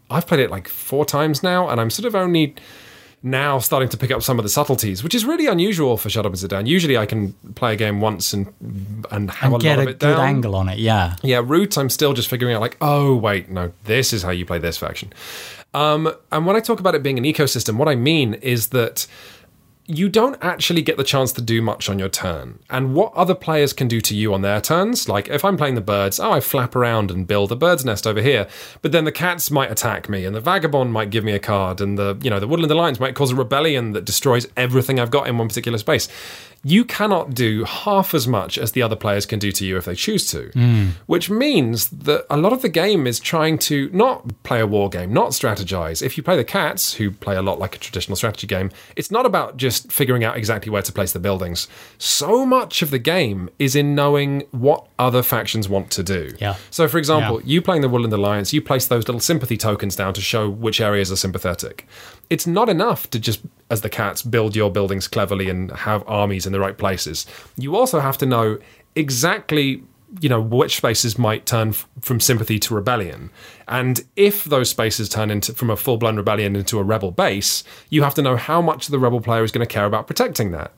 [0.09, 2.55] I've played it like four times now, and I'm sort of only
[3.23, 6.25] now starting to pick up some of the subtleties, which is really unusual for Shut
[6.25, 6.65] Up and Sit Down.
[6.65, 8.47] Usually I can play a game once and
[9.11, 10.27] and have And a get lot a of it good down.
[10.27, 10.79] angle on it.
[10.79, 11.15] Yeah.
[11.21, 14.45] Yeah, Root, I'm still just figuring out, like, oh, wait, no, this is how you
[14.45, 15.13] play this faction.
[15.73, 19.05] Um, and when I talk about it being an ecosystem, what I mean is that
[19.97, 22.59] you don't actually get the chance to do much on your turn.
[22.69, 25.75] And what other players can do to you on their turns, like if I'm playing
[25.75, 28.47] the birds, oh, I flap around and build a bird's nest over here.
[28.81, 31.81] But then the cats might attack me, and the vagabond might give me a card,
[31.81, 35.11] and the you know the woodland alliance might cause a rebellion that destroys everything I've
[35.11, 36.07] got in one particular space.
[36.63, 39.85] You cannot do half as much as the other players can do to you if
[39.85, 40.49] they choose to.
[40.53, 40.89] Hmm.
[41.07, 44.87] Which means that a lot of the game is trying to not play a war
[44.89, 46.03] game, not strategize.
[46.03, 49.09] If you play the cats, who play a lot like a traditional strategy game, it's
[49.09, 51.67] not about just figuring out exactly where to place the buildings.
[51.97, 56.35] So much of the game is in knowing what other factions want to do.
[56.39, 56.57] Yeah.
[56.69, 57.47] So, for example, Yeah.
[57.47, 60.79] you playing the Woodland Alliance, you place those little sympathy tokens down to show which
[60.79, 61.87] areas are sympathetic.
[62.29, 63.41] It's not enough to just,
[63.71, 67.25] as the cats, build your buildings cleverly and have armies in the right places.
[67.57, 68.59] You also have to know
[68.95, 69.83] exactly
[70.19, 73.29] you know which spaces might turn f- from sympathy to rebellion.
[73.69, 78.03] And if those spaces turn into from a full-blown rebellion into a rebel base you
[78.03, 80.73] have to know how much the rebel player is going to care about protecting that.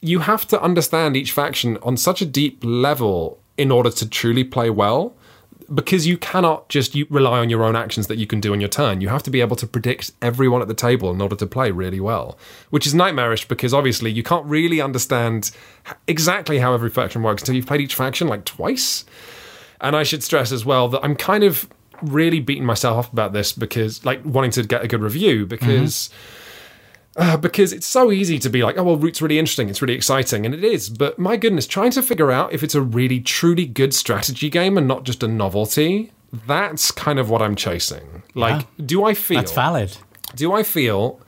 [0.00, 4.42] You have to understand each faction on such a deep level in order to truly
[4.42, 5.14] play well
[5.74, 8.60] because you cannot just you rely on your own actions that you can do on
[8.60, 9.00] your turn.
[9.00, 11.70] You have to be able to predict everyone at the table in order to play
[11.70, 12.38] really well,
[12.70, 15.50] which is nightmarish because obviously you can't really understand
[16.06, 19.04] exactly how every faction works until you've played each faction like twice.
[19.80, 21.68] And I should stress as well that I'm kind of
[22.02, 25.48] really beating myself up about this because, like, wanting to get a good review mm-hmm.
[25.48, 26.10] because.
[27.16, 29.94] Uh, because it's so easy to be like, oh, well, Root's really interesting, it's really
[29.94, 30.90] exciting, and it is.
[30.90, 34.76] But my goodness, trying to figure out if it's a really, truly good strategy game
[34.76, 36.12] and not just a novelty,
[36.46, 38.22] that's kind of what I'm chasing.
[38.34, 39.38] Like, do I feel.
[39.38, 39.96] That's valid.
[40.34, 41.20] Do I feel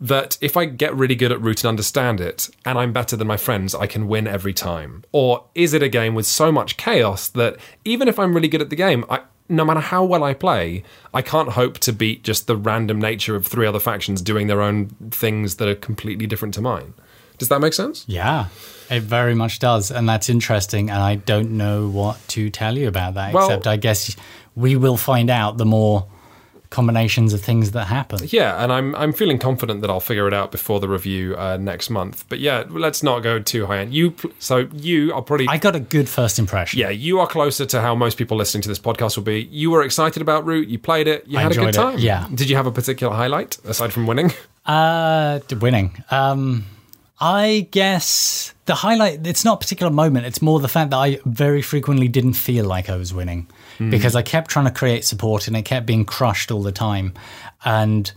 [0.00, 3.26] that if I get really good at Root and understand it, and I'm better than
[3.26, 5.04] my friends, I can win every time?
[5.12, 8.62] Or is it a game with so much chaos that even if I'm really good
[8.62, 10.82] at the game, I, no matter how well I play,
[11.12, 14.62] I can't hope to beat just the random nature of three other factions doing their
[14.62, 16.94] own things that are completely different to mine?
[17.36, 18.04] Does that make sense?
[18.06, 18.46] Yeah,
[18.90, 19.90] it very much does.
[19.90, 20.88] And that's interesting.
[20.88, 24.14] And I don't know what to tell you about that, Well- except I guess
[24.54, 26.06] we will find out the more
[26.74, 28.18] combinations of things that happen.
[28.28, 31.56] Yeah, and I'm I'm feeling confident that I'll figure it out before the review uh,
[31.56, 32.24] next month.
[32.28, 33.94] But yeah, let's not go too high end.
[33.94, 36.80] You, so you are probably I got a good first impression.
[36.80, 39.42] yeah, you are closer to how most people listening to this podcast will be.
[39.50, 41.92] You were excited about Root, you played it, you I had a good enjoyed it,
[41.92, 41.98] time.
[42.00, 42.28] yeah.
[42.34, 44.32] Did you have a particular highlight aside from winning?
[44.66, 45.92] Uh, winning.
[46.10, 46.64] Um,
[47.20, 50.24] I guess the highlight, it's not a particular moment.
[50.24, 53.46] It's more the fact that I very frequently didn't feel like I was winning
[53.78, 57.12] because I kept trying to create support and it kept being crushed all the time.
[57.64, 58.10] And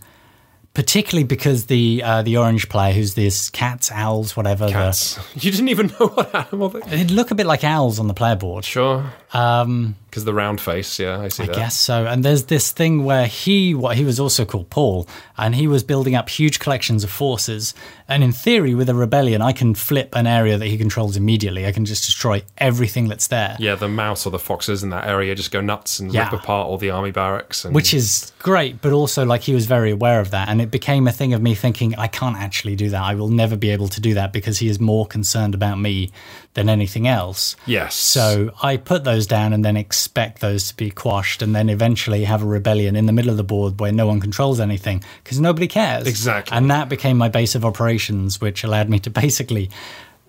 [0.74, 4.66] particularly because the uh, the orange player, who's this cats, owls, whatever.
[4.66, 5.18] the- Cats.
[5.34, 6.80] You didn't even know what animal they.
[6.80, 8.64] They look a bit like owls on the player board.
[8.64, 9.12] Sure.
[9.32, 10.98] Um, because the round face.
[10.98, 11.54] Yeah, I see I that.
[11.56, 12.06] guess so.
[12.06, 15.06] And there's this thing where he, what he was also called Paul,
[15.36, 17.74] and he was building up huge collections of forces.
[18.08, 21.66] And in theory, with a rebellion, I can flip an area that he controls immediately.
[21.66, 25.06] I can just destroy everything that's there, Yeah, the mouse or the foxes in that
[25.06, 26.24] area just go nuts and Yeah.
[26.30, 27.64] rip apart all the army barracks.
[27.66, 28.80] And, which is great.
[28.80, 31.42] But also, like he was very aware of that, and it became a thing of
[31.42, 33.02] me thinking, I can't actually do that.
[33.02, 36.10] I will never be able to do that because he is more concerned about me
[36.54, 37.54] than anything else.
[37.66, 37.94] yes.
[37.94, 42.24] So I put those down and then expect those to be quashed and then eventually
[42.24, 45.38] have a rebellion in the middle of the board where no one controls anything because
[45.38, 46.06] nobody cares.
[46.06, 46.56] Exactly.
[46.56, 49.70] And that became my base of operations, which allowed me to basically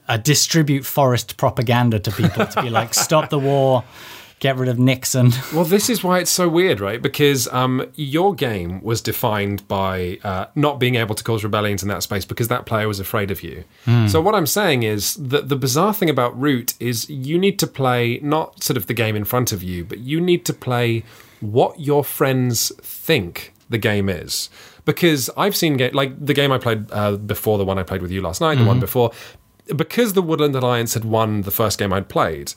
[0.07, 3.83] uh, distribute forest propaganda to people to be like, stop the war.
[4.39, 5.31] Get rid of Nixon.
[5.53, 7.01] Well, this is why it's so weird, right?
[7.01, 11.89] Because um, your game was defined by uh, not being able to cause rebellions in
[11.89, 13.63] that space because that player was afraid of you.
[14.07, 17.67] So, what I'm saying is that the bizarre thing about Root is you need to
[17.67, 21.03] play not sort of the game in front of you, but you need to play
[21.41, 24.49] what your friends think the game is.
[24.85, 28.01] Because I've seen ga- like the game I played uh, before the one I played
[28.01, 29.11] with you last night, the one before,
[29.75, 32.53] because the Woodland Alliance had won the first game I'd played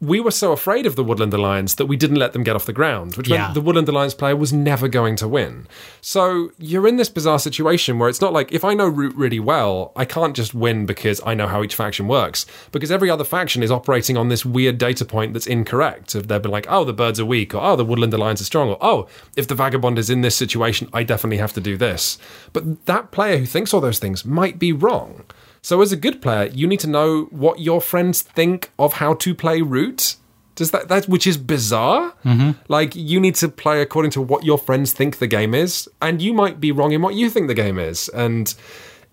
[0.00, 2.66] we were so afraid of the Woodland Alliance that we didn't let them get off
[2.66, 3.38] the ground, which Yeah.
[3.38, 5.66] meant the Woodland Alliance player was never going to win.
[6.00, 9.40] So you're in this bizarre situation where it's not like if I know Root really
[9.40, 13.24] well, I can't just win because I know how each faction works, because every other
[13.24, 16.14] faction is operating on this weird data point that's incorrect.
[16.14, 18.46] If they've been like, oh, the birds are weak, or oh, the Woodland Alliance is
[18.46, 21.76] strong, or oh, if the Vagabond is in this situation, I definitely have to do
[21.76, 22.18] this.
[22.52, 25.24] But that player who thinks all those things might be wrong.
[25.68, 29.12] So, as a good player, you need to know what your friends think of how
[29.12, 30.16] to play Root.
[30.54, 32.14] Does that that which is bizarre?
[32.24, 32.52] Mm-hmm.
[32.68, 36.22] Like you need to play according to what your friends think the game is, and
[36.22, 38.54] you might be wrong in what you think the game is, and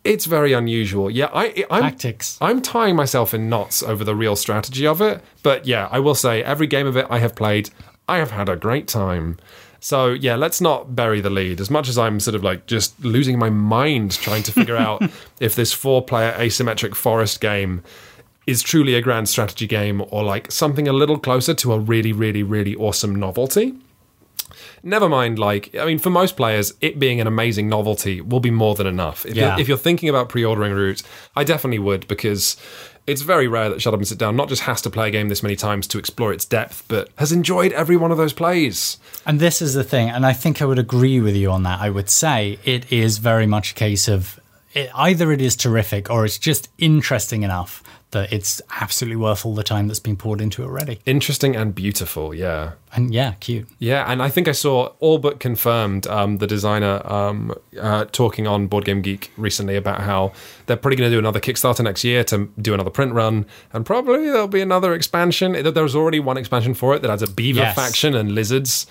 [0.06, 1.12] it's very unusual.
[1.12, 2.38] Yeah, I I'm, Tactics.
[2.40, 6.16] I'm tying myself in knots over the real strategy of it, but yeah, I will
[6.16, 7.70] say every game of it I have played,
[8.08, 9.38] I have had a great time.
[9.80, 11.60] So yeah, let's not bury the lead.
[11.62, 15.04] As much as I'm sort of like just losing my mind trying to figure out
[15.40, 17.84] if this four-player asymmetric forest game
[18.48, 22.14] is truly a grand strategy game or like something a little closer to a really,
[22.14, 23.74] really, really awesome novelty.
[24.84, 28.52] Never mind, like, I mean, for most players, it being an amazing novelty will be
[28.52, 29.26] more than enough.
[29.26, 29.50] If, Yeah.
[29.54, 31.02] you're, if you're thinking about pre ordering Root,
[31.36, 32.56] I definitely would because
[33.08, 35.12] it's very rare that Shut Up and Sit Down not just has to play a
[35.12, 38.34] game this many times to explore its depth, but has enjoyed every one of those
[38.34, 38.98] plays.
[39.26, 41.80] And this is the thing, and I think I would agree with you on that.
[41.80, 44.40] I would say it is very much a case of
[44.74, 47.82] it, either it is terrific or it's just interesting enough
[48.12, 51.00] that it's absolutely worth all the time that's been poured into it already.
[51.06, 52.74] Interesting and beautiful, yeah.
[52.94, 53.68] And yeah, cute.
[53.80, 58.48] Yeah, and I think I saw all but confirmed um, the designer um, uh, talking
[58.48, 60.32] on Board Game Geek recently about how
[60.66, 63.86] they're probably going to do another Kickstarter next year to do another print run, and
[63.86, 65.52] probably there'll be another expansion.
[65.52, 67.76] There was already one expansion for it that has a beaver Yes.
[67.76, 68.88] faction and lizards.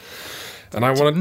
[0.75, 1.16] And I want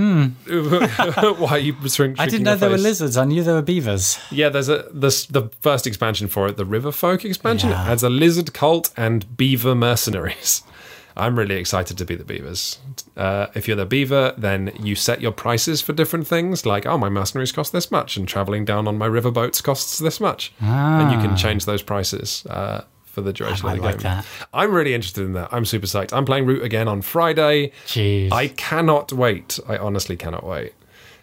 [0.45, 1.33] to.
[1.37, 3.17] Why are you shrinking I didn't know there were lizards.
[3.17, 4.19] I knew there were beavers.
[4.31, 7.69] Yeah, there's a this the first expansion for it, the River Folk expansion.
[7.69, 7.85] Yeah.
[7.85, 10.63] It adds a lizard cult and beaver mercenaries.
[11.15, 12.79] I'm really excited to be the beavers.
[13.15, 16.97] Uh, if you're the beaver, then you set your prices for different things, like oh,
[16.97, 21.11] my mercenaries cost this much, and traveling down on my riverboats costs this much, and
[21.11, 22.83] you can change those prices uh,
[23.13, 24.01] for the duration of the like game.
[24.01, 24.25] that.
[24.55, 25.53] I'm really interested in that.
[25.53, 26.11] I'm super psyched.
[26.13, 27.71] I'm playing Root again on Friday.
[27.85, 28.31] Jeez.
[28.31, 29.59] I cannot wait.
[29.67, 30.73] I honestly cannot wait.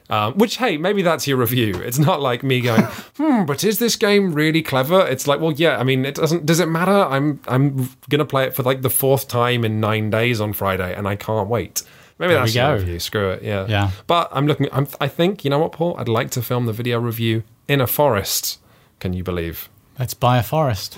[0.09, 1.75] Um, which, hey, maybe that's your review.
[1.81, 2.83] It's not like me going,
[3.17, 5.05] hmm, but is this game really clever?
[5.05, 5.79] It's like, well, yeah.
[5.79, 6.47] I mean, it doesn't.
[6.47, 6.93] Does it matter?
[6.93, 10.95] I'm I'm gonna play it for like the fourth time in nine days on Friday,
[10.95, 11.83] and I can't wait.
[12.21, 13.01] Maybe There that's your review.
[13.01, 13.43] Screw it.
[13.43, 13.67] Yeah.
[13.69, 13.91] Yeah.
[14.07, 14.69] But I'm looking.
[14.73, 15.97] I'm, I think you know what, Paul.
[15.99, 18.61] I'd like to film the video review in a forest.
[19.01, 19.69] Can you believe?
[20.01, 20.97] Let's buy a forest.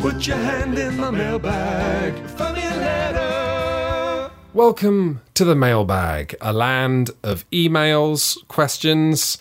[0.00, 2.12] Put your hand in the mailbag.
[2.30, 4.32] Find me a letter.
[4.52, 9.38] Welcome to the mailbag, a land of emails, questions.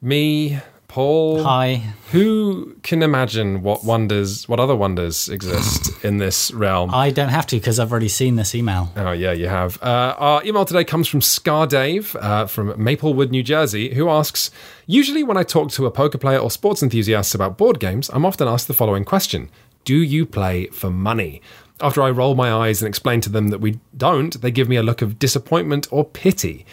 [0.00, 0.58] Me,
[0.90, 1.44] Paul.
[1.44, 1.84] Hi.
[2.10, 6.92] Who can imagine what wonders, what other wonders exist in this realm?
[6.92, 8.92] I don't have to because I've already seen this email.
[8.96, 9.80] Oh, yeah, you have.
[9.80, 14.50] Uh, our email today comes from Scar Dave uh, from Maplewood, New Jersey, who asks
[14.84, 18.26] Usually, when I talk to a poker player or sports enthusiast about board games, I'm
[18.26, 19.48] often asked the following question
[19.84, 21.40] Do you play for money?
[21.80, 24.74] After I roll my eyes and explain to them that we don't, they give me
[24.74, 26.66] a look of disappointment or pity.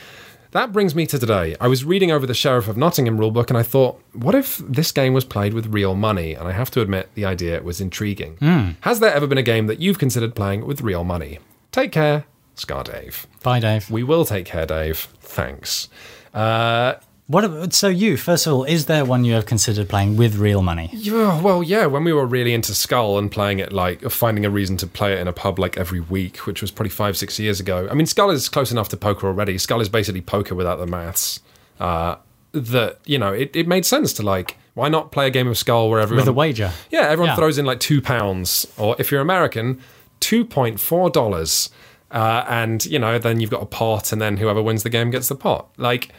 [0.52, 1.56] That brings me to today.
[1.60, 4.92] I was reading over the Sheriff of Nottingham rulebook and I thought, what if this
[4.92, 6.34] game was played with real money?
[6.34, 8.38] And I have to admit, the idea was intriguing.
[8.82, 11.40] Has there ever been a game that you've considered playing with real money?
[11.72, 12.26] Take care,
[12.56, 13.28] Scar Dave.
[13.44, 13.90] Bye, Dave.
[13.92, 15.08] We will take care, Dave.
[15.22, 15.90] Thanks.
[16.34, 16.96] Uh,
[17.28, 17.74] What?
[17.74, 20.90] So you, first of all, is there one you have considered playing with real money?
[20.94, 24.50] yeah, well, yeah, when we were really into Skull and playing it, like finding a
[24.50, 27.38] reason to play it in a pub like every week, which was probably five, six
[27.38, 27.88] years ago.
[27.92, 29.58] I mean, Skull is close enough to poker already.
[29.58, 31.42] Skull is basically poker without the maths.
[31.82, 32.16] Uh,
[32.54, 35.58] that, you know, it, it made sense to like, why not play a game of
[35.58, 36.22] Skull where everyone.
[36.22, 36.72] With a wager?
[36.92, 37.36] Yeah, everyone Yeah.
[37.36, 39.82] throws in like two pounds, or if you're American,
[40.22, 41.72] two point four dollars,
[42.10, 45.12] uh, and you know then you've got a pot, and then whoever wins the game
[45.12, 45.68] gets the pot.
[45.78, 46.10] Like,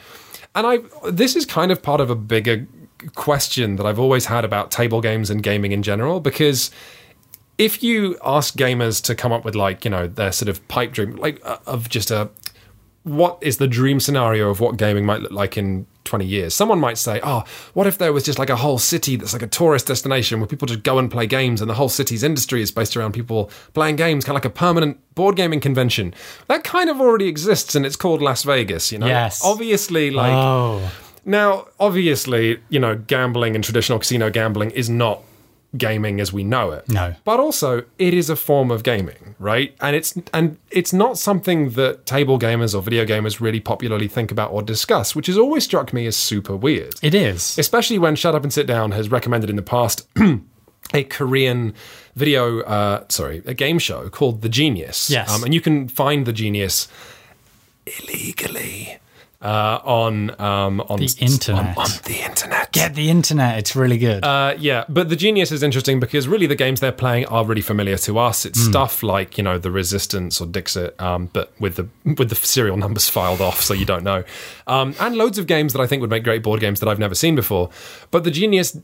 [0.59, 2.67] and I this is kind of part of a bigger
[3.15, 6.73] question that I've always had about table games and gaming in general because
[7.59, 10.93] if you ask gamers to come up with like you know their sort of pipe
[10.93, 12.29] dream like uh, of just a
[13.05, 16.55] what is the dream scenario of what gaming might look like in 20 years.
[16.55, 17.45] Someone might say, oh,
[17.75, 20.47] what if there was just like a whole city that's like a tourist destination where
[20.47, 23.51] people just go and play games and the whole city's industry is based around people
[23.75, 26.15] playing games, kind of like a permanent board gaming convention?
[26.49, 29.07] That kind of already exists and it's called Las Vegas, you know?
[29.07, 29.45] Yes.
[29.45, 30.33] Obviously, like.
[30.33, 30.91] Oh,
[31.25, 35.23] Now, obviously, you know, gambling and traditional casino gambling is not
[35.77, 36.89] gaming as we know it.
[36.89, 37.15] No.
[37.25, 39.75] But also, it is a form of gaming, right?
[39.81, 44.31] And it's and it's not something that table gamers or video gamers really popularly think
[44.31, 46.95] about or discuss, which has always struck me as super weird.
[47.03, 47.59] it is.
[47.59, 50.09] Especially when Shut Up and Sit Down has recommended in the past
[50.95, 51.75] a Korean
[52.17, 55.11] video, uh, sorry, a game show called The Genius.
[55.11, 55.31] Yes.
[55.31, 56.89] Um, and you can find The Genius
[57.87, 58.99] illegally
[59.41, 61.77] uh, on um, on The internet.
[61.79, 62.73] On, on the internet.
[62.73, 63.59] Get the internet.
[63.59, 64.25] It's really good.
[64.25, 67.61] Uh, yeah, but the genius is interesting because really the games they're playing are really
[67.63, 68.45] familiar to us.
[68.45, 68.71] It's Hmm.
[68.71, 72.77] stuff like you know the Resistance or Dixit, um, but with the with the serial
[72.77, 74.25] numbers filed off, so you don't know,
[74.67, 76.99] um, and loads of games that I think would make great board games that I've
[76.99, 77.71] never seen before.
[78.11, 78.77] But the genius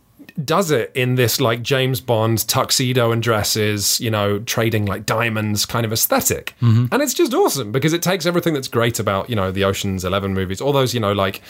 [0.45, 5.65] does it in this like James Bond tuxedo and dresses, you know, trading like diamonds
[5.67, 6.87] kind of esthetic Mm-hmm.
[6.93, 10.05] and it's just awesome because it takes everything that's great about you know the Ocean's
[10.05, 11.41] Eleven movies, all those you know like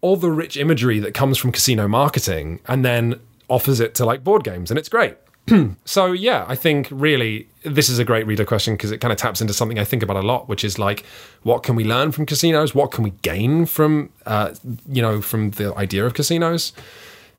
[0.00, 4.24] all the rich imagery that comes from casino marketing and then offers it to like
[4.24, 5.16] board games and it's great.
[5.84, 9.18] So yeah i think really this is a great reader question because it kind of
[9.18, 11.04] taps into something i think about a lot which is like
[11.42, 12.74] what can we learn from casinos?
[12.74, 14.54] What can we gain from uh,
[14.88, 16.72] you know from the idea of casinos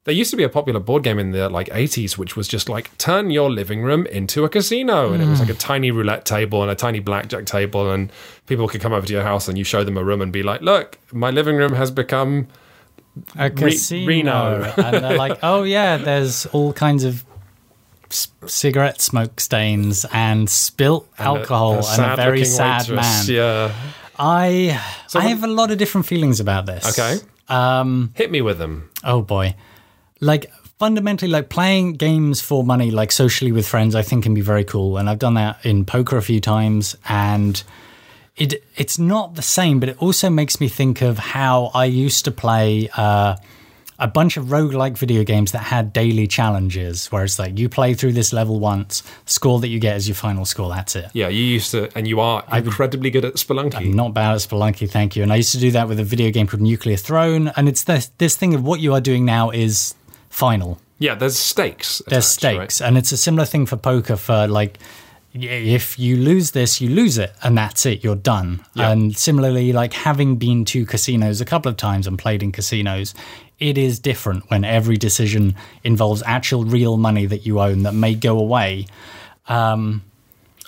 [0.05, 2.67] there used to be a popular board game in the like 80s which was just
[2.69, 6.25] like turn your living room into a casino and it was like a tiny roulette
[6.25, 8.11] table and a tiny blackjack table and
[8.47, 10.41] people could come over to your house and you show them a room and be
[10.43, 12.47] like look my living room has become
[13.37, 14.07] a casino.
[14.07, 14.73] Reno.
[14.77, 17.25] and they're like, oh, yeah, there's all kinds of
[18.09, 23.27] s- cigarette smoke stains and spilt alcohol and a, very sad waitress.
[23.27, 23.35] man.
[23.35, 23.75] Yeah.
[24.17, 24.79] I
[25.13, 26.97] I have a lot of different feelings about this.
[26.97, 27.17] Okay.
[27.49, 28.89] Um, Hit me with them.
[29.03, 29.55] oh boy.
[30.21, 34.41] Like fundamentally like playing games for money like socially with friends I think can be
[34.41, 37.61] very cool and I've done that in poker a few times and
[38.35, 42.25] it it's not the same but it also makes me think of how I used
[42.25, 43.35] to play uh
[44.01, 47.93] a bunch of roguelike video games that had daily challenges where it's like you play
[47.93, 51.11] through this level once, score that you get is your final score, that's it.
[51.13, 53.75] Yeah, you used to, and you are incredibly good at Spelunky.
[53.75, 55.21] I'm not bad at Spelunky, thank you.
[55.21, 57.49] And I used to do that with a video game called Nuclear Throne.
[57.49, 59.93] And it's this, this thing of what you are doing now is
[60.31, 60.79] final.
[60.97, 62.01] yeah, there's stakes.
[62.07, 62.71] There's attached, right?
[62.71, 62.81] stakes.
[62.81, 64.79] And it's a similar thing for poker for like,
[65.33, 68.65] if you lose this, you lose it, and that's it, you're done.
[68.73, 68.91] Yeah.
[68.91, 73.13] And similarly, like having been to casinos a couple of times and played in casinos,
[73.57, 78.13] it is different when every decision involves actual real money that you own that may
[78.13, 78.87] go away.
[79.47, 80.03] Um,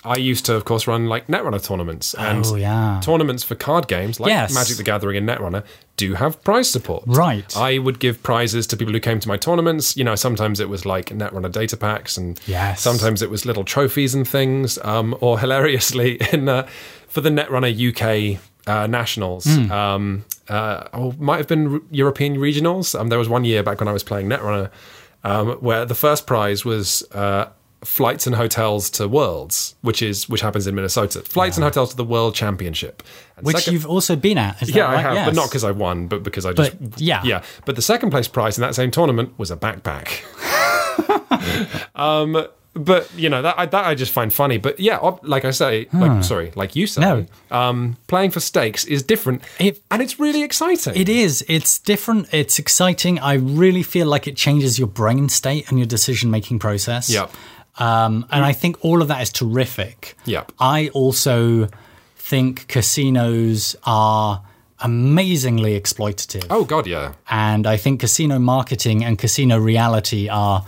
[0.04, 3.00] I used to, of course, run like Netrunner tournaments, and Oh, yeah.
[3.02, 4.54] tournaments for card games like Yes.
[4.54, 5.62] Magic the Gathering and Netrunner
[5.96, 7.04] do have prize support.
[7.06, 7.56] Right.
[7.56, 9.96] I would give prizes to people who came to my tournaments.
[9.96, 12.80] You know, sometimes it was like Netrunner data packs, and Yes.
[12.82, 14.78] sometimes it was little trophies and things.
[14.84, 16.66] Um, or hilariously, in uh,
[17.08, 19.44] for the Netrunner UK uh, nationals.
[19.46, 19.70] Hmm.
[19.72, 22.98] Um, uh, or might have been European regionals.
[22.98, 24.70] Um, there was one year back when I was playing Netrunner
[25.22, 27.46] um, where the first prize was uh,
[27.84, 31.20] flights and hotels to Worlds, which is which happens in Minnesota.
[31.22, 33.02] Flights and hotels to the World Championship,
[33.36, 34.60] and Which second- you've also been at.
[34.62, 34.98] Is yeah, right?
[34.98, 35.26] I have, Yes.
[35.26, 37.22] but not because I won, but because I just But, yeah.
[37.24, 37.42] yeah.
[37.64, 40.22] But the second place prize in that same tournament was a backpack.
[41.94, 44.58] um, but you know that I, that I just find funny.
[44.58, 47.26] But yeah, like I say, like sorry, like you say, No.
[47.50, 50.96] um, playing for stakes is different, It- and it's really exciting.
[50.96, 51.44] It is.
[51.48, 52.32] It's different.
[52.34, 53.20] It's exciting.
[53.20, 57.08] I really feel like it changes your brain state and your decision making process.
[57.10, 57.30] Yep.
[57.78, 60.16] Um, and I think all of that is terrific.
[60.24, 60.44] Yeah.
[60.58, 61.68] I also
[62.16, 64.42] think casinos are
[64.80, 66.46] amazingly exploitative.
[66.50, 67.14] oh God, yeah.
[67.28, 70.64] And I think casino marketing and casino reality are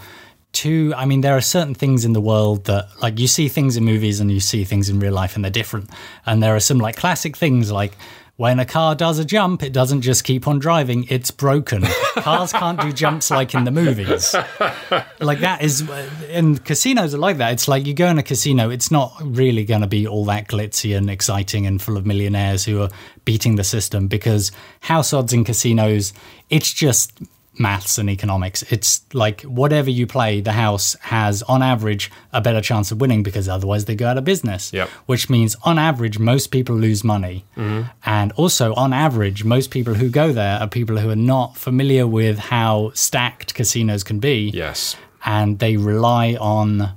[0.53, 0.93] two.
[0.97, 3.85] I mean, there are certain things in the world that, like, you see things in
[3.85, 5.91] movies and you see things in real life and they're different.
[6.25, 7.93] And there are some, like, classic things like,
[8.37, 11.83] when a car does a jump, it doesn't just keep on driving, it's broken.
[12.17, 14.35] Cars can't do jumps like in the movies.
[15.21, 15.89] Like that is,
[16.29, 17.53] and casinos are like that.
[17.53, 20.49] It's like you go in a casino, it's not really going to be all that
[20.49, 22.91] glitzy and exciting and full of millionaires who are
[23.25, 26.13] beating the system because house odds in casinos,
[26.51, 27.19] it's just
[27.59, 28.63] maths and economics.
[28.71, 33.23] It's like whatever you play, the house has on average a better chance of winning
[33.23, 34.73] because otherwise they go out of business.
[34.73, 34.89] Yep.
[35.07, 37.45] Which means on average, most people lose money.
[37.57, 37.89] Mm-hmm.
[38.05, 42.07] And also on average, most people who go there are people who are not familiar
[42.07, 44.97] with how stacked casinos can be Yes.
[45.25, 46.93] and they rely on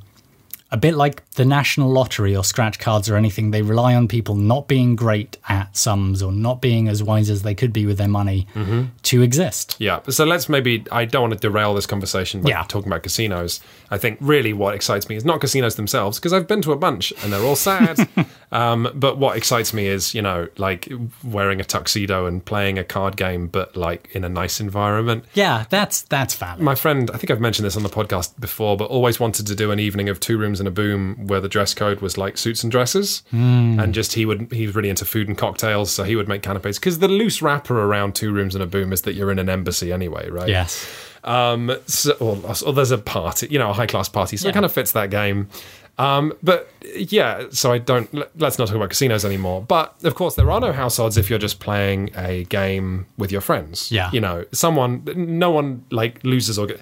[0.72, 4.36] a bit like the national lottery or scratch cards or anything, they rely on people
[4.36, 7.98] not being great at sums or not being as wise as they could be with
[7.98, 8.84] their money Mm-hmm.
[9.04, 9.78] to exist.
[9.80, 10.02] Yeah.
[10.10, 12.64] So let's maybe, I don't want to derail this conversation by Yeah.
[12.68, 13.62] talking about casinos.
[13.90, 16.76] I think really what excites me is not casinos themselves, because I've been to a
[16.78, 18.08] bunch and they're all sad.
[18.52, 20.92] um, but what excites me is, you know, like
[21.24, 25.24] wearing a tuxedo and playing a card game, but like in a nice environment.
[25.34, 26.62] Yeah, that's that's valid.
[26.62, 29.56] My friend, I think I've mentioned this on the podcast before, but always wanted to
[29.56, 32.38] do an evening of two rooms and a boom where the dress code was like
[32.38, 33.80] suits and dresses, Hmm.
[33.80, 36.42] and just he would he was really into food and cocktails, so he would make
[36.42, 39.40] canapes because the loose wrapper around two rooms and a boom is that you're in
[39.40, 40.50] an embassy anyway, right?
[40.50, 40.88] yes.
[41.24, 44.54] Um, so, or, or there's a party, you know, a high class party, so it
[44.54, 45.50] kind of fits that game.
[45.98, 48.12] Um, but yeah, so I don't.
[48.14, 49.62] let- Let's not talk about casinos anymore.
[49.68, 53.34] But of course, there are no house odds if you're just playing a game with
[53.34, 53.92] your friends.
[53.92, 54.10] Yeah.
[54.14, 56.68] you know, someone, no one like loses or.
[56.68, 56.82] Get,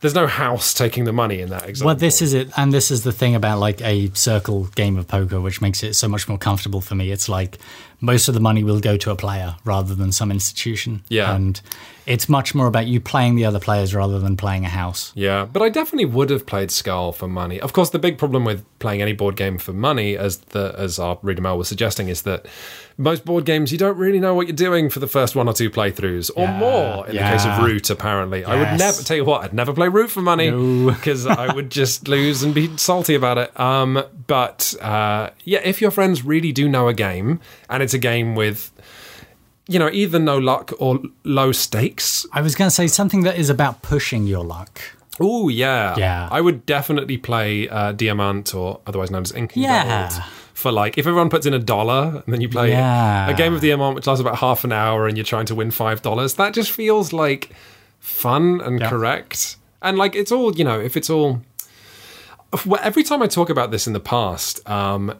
[0.00, 1.88] there's no house taking the money in that example.
[1.88, 5.06] Well, this is it, and this is the thing about like a circle game of
[5.06, 7.10] poker, which makes it so much more comfortable for me.
[7.10, 7.58] It's like
[8.00, 11.02] most of the money will go to a player rather than some institution.
[11.08, 11.34] Yeah.
[11.34, 11.60] and
[12.06, 15.12] it's much more about you playing the other players rather than playing a house.
[15.14, 17.60] Yeah, but I definitely would have played Skull for money.
[17.60, 20.98] Of course, the big problem with playing any board game for money, as the as
[20.98, 22.46] our reader Mel was suggesting, is that
[23.00, 25.54] most board games you don't really know what you're doing for the first one or
[25.54, 27.64] two playthroughs, or Yeah, more in the case of.
[27.64, 27.88] Root.
[27.90, 30.90] Apparently, I would never tell you what I'd never play Root for money No.
[30.94, 33.58] because I would just lose and be salty about it.
[33.58, 37.98] Um, but uh, yeah, if your friends really do know a game and it's a
[37.98, 38.70] game with
[39.66, 43.38] you know either no luck or low stakes I was going to say something that
[43.38, 44.80] is about pushing your luck.
[45.20, 46.28] Oh yeah, Yeah.
[46.30, 50.08] I would definitely play uh, Diamant, or otherwise known as Incan Yeah.
[50.08, 50.22] Gold,
[50.60, 53.28] for like if everyone puts in a dollar and then you play Yeah.
[53.28, 55.54] a game of the amount which lasts about half an hour and you're trying to
[55.54, 56.34] win five dollars.
[56.34, 57.50] That just feels like
[57.98, 58.88] fun and Yeah.
[58.90, 60.78] correct, and like it's all you know.
[60.78, 61.40] If it's all
[62.82, 65.14] every time I talk about this in the past, um,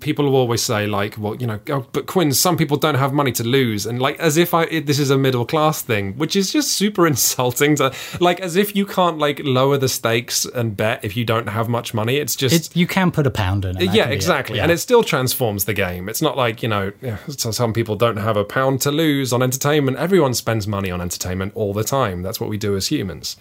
[0.00, 3.12] people will always say like, "Well, you know, oh, but Quinn, some people don't have
[3.12, 6.14] money to lose," and like as if I it, this is a middle class thing,
[6.16, 7.76] which is just super insulting.
[7.76, 11.48] To like as if you can't like lower the stakes and bet if you don't
[11.48, 12.16] have much money.
[12.16, 13.92] It's just It, you can put a pound in it.
[13.94, 14.14] yeah, be it.
[14.16, 14.56] exactly.
[14.56, 14.62] Yeah.
[14.64, 16.08] And it still transforms the game.
[16.08, 16.92] It's not like, you know,
[17.28, 19.96] some people don't have a pound to lose on entertainment.
[19.98, 22.22] Everyone spends money on entertainment all the time.
[22.22, 23.36] That's what we do as humans.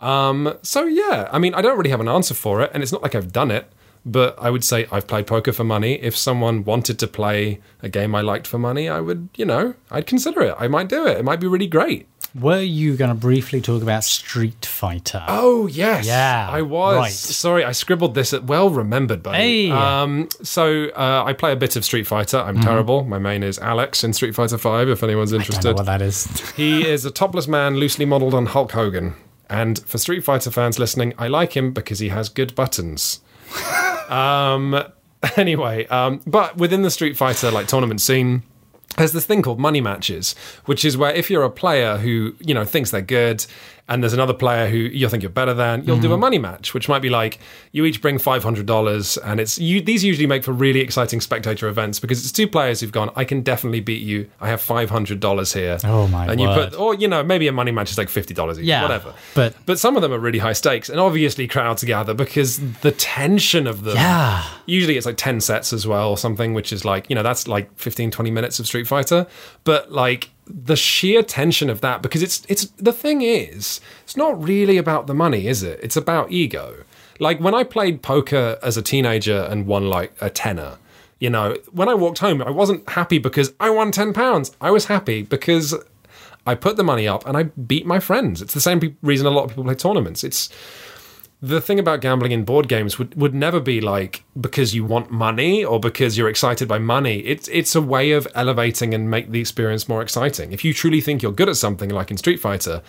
[0.00, 2.70] Um, so, yeah, I mean, I don't really have an answer for it.
[2.74, 3.70] And it's not like I've done it,
[4.06, 5.94] but I would say I've played poker for money.
[6.00, 9.74] If someone wanted to play a game I liked for money, I would, you know,
[9.90, 10.54] I'd consider it.
[10.58, 11.18] I might do it.
[11.18, 12.06] It might be really great.
[12.38, 15.24] Were you going to briefly talk about Street Fighter?
[15.26, 16.96] Oh yes, Yeah, I was.
[16.96, 17.12] right.
[17.12, 18.32] Sorry, I scribbled this.
[18.32, 19.68] At, well remembered, buddy.
[19.68, 19.70] Hey.
[19.70, 22.36] Um, so uh, I play a bit of Street Fighter.
[22.36, 23.04] I'm terrible.
[23.04, 24.88] My main is Alex in Street Fighter Five.
[24.88, 26.26] If anyone's I don't know interested, what that is.
[26.56, 29.14] he is a topless man, loosely modelled on Hulk Hogan.
[29.48, 33.20] And for Street Fighter fans listening, I like him because he has good buttons.
[34.08, 34.82] Um,
[35.36, 38.42] anyway, um, but within the Street Fighter like tournament scene,
[38.96, 40.34] there's this thing called money matches,
[40.64, 43.44] which is where if you're a player who you know thinks they're good,
[43.88, 46.20] and there's another player who you think you're better than, you'll do a mm-hmm.
[46.20, 47.38] money match, which might be like
[47.72, 49.80] you each bring five hundred dollars, and it's you.
[49.80, 53.10] These usually make for really exciting spectator events because it's two players who've gone.
[53.14, 54.28] I can definitely beat you.
[54.40, 55.78] I have five hundred dollars here.
[55.84, 58.34] Oh, my And you put, or you know, maybe a money match is like fifty
[58.34, 59.14] dollars each, Yeah, whatever.
[59.34, 62.92] but- but some of them are really high stakes, and obviously crowds gather because the
[62.92, 63.96] tension of them.
[63.96, 64.44] Yeah.
[64.66, 67.48] Usually it's like 10 sets as well or something, which is like, you know, that's
[67.48, 69.26] like 15, 20 minutes of Street Fighter.
[69.64, 74.42] But like the sheer tension of that, because it's, it's, the thing is, it's not
[74.42, 75.80] really about the money, is it?
[75.82, 76.84] It's about ego.
[77.18, 80.78] Like when I played poker as a teenager and won like a tenner,
[81.18, 84.54] you know, when I walked home, I wasn't happy because I won 10 pounds.
[84.60, 85.74] I was happy because
[86.46, 88.42] I put the money up and I beat my friends.
[88.42, 90.22] It's the same reason a lot of people play tournaments.
[90.22, 90.50] It's,
[91.42, 95.10] the thing about gambling in board games would, would never be like because you want
[95.10, 97.18] money or because you're excited by money.
[97.20, 100.52] It's it's a way of elevating and make the experience more exciting.
[100.52, 102.82] If you truly think you're good at something, like in Street Fighter,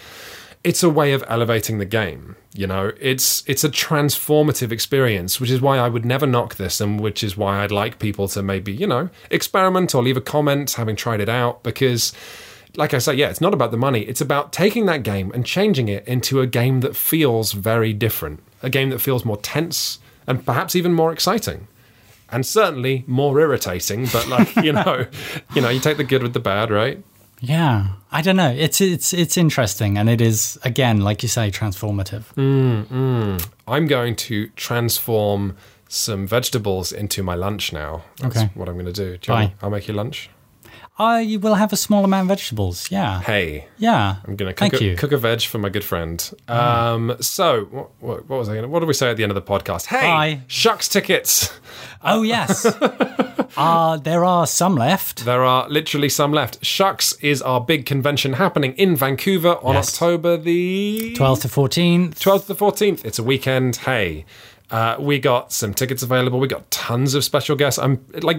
[0.63, 2.35] it's a way of elevating the game.
[2.53, 6.79] You know, it's it's a transformative experience, which is why I would never knock this,
[6.79, 10.21] and which is why I'd like people to maybe you know experiment or leave a
[10.21, 12.13] comment having tried it out because
[12.75, 14.01] like I say, yeah, it's not about the money.
[14.01, 18.41] It's about taking that game and changing it into a game that feels very different,
[18.61, 21.67] a game that feels more tense and perhaps even more exciting,
[22.29, 24.07] and certainly more irritating.
[24.11, 25.05] But like you know,
[25.55, 27.01] you know, you take the good with the bad, right?
[27.39, 28.49] Yeah, I don't know.
[28.51, 32.23] It's it's it's interesting, and it is again, like you say, transformative.
[32.35, 33.37] Mm-hmm.
[33.67, 35.55] I'm going to transform
[35.89, 38.03] some vegetables into my lunch now.
[38.19, 38.49] That's Okay.
[38.55, 39.17] what I'm going to do.
[39.17, 39.41] do you Bye.
[39.43, 40.29] want- I'll make you lunch.
[40.99, 42.89] I will have a small amount of vegetables.
[42.89, 43.21] Yeah.
[43.21, 44.15] Hey, Yeah.
[44.25, 44.95] I'm gonna cook Thank a, you.
[44.95, 46.31] cook a veg for my good friend.
[46.47, 48.67] Um, so what, what, what was I gonna?
[48.67, 49.85] What did we say at the end of the podcast?
[49.87, 50.41] Hey, Bye.
[50.47, 51.51] SHUX tickets.
[52.03, 52.65] Oh, yes.
[53.57, 55.25] uh, there are some left.
[55.25, 56.61] There are literally some left.
[56.63, 59.93] SHUX is our big convention happening in Vancouver on Yes.
[59.93, 62.15] October the 12th to 14th.
[62.15, 63.05] 12th to the 14th.
[63.05, 63.77] It's a weekend.
[63.77, 64.25] Hey.
[64.69, 66.39] Uh, we got some tickets available.
[66.39, 67.79] We got tons of special guests.
[67.79, 68.37] I'm like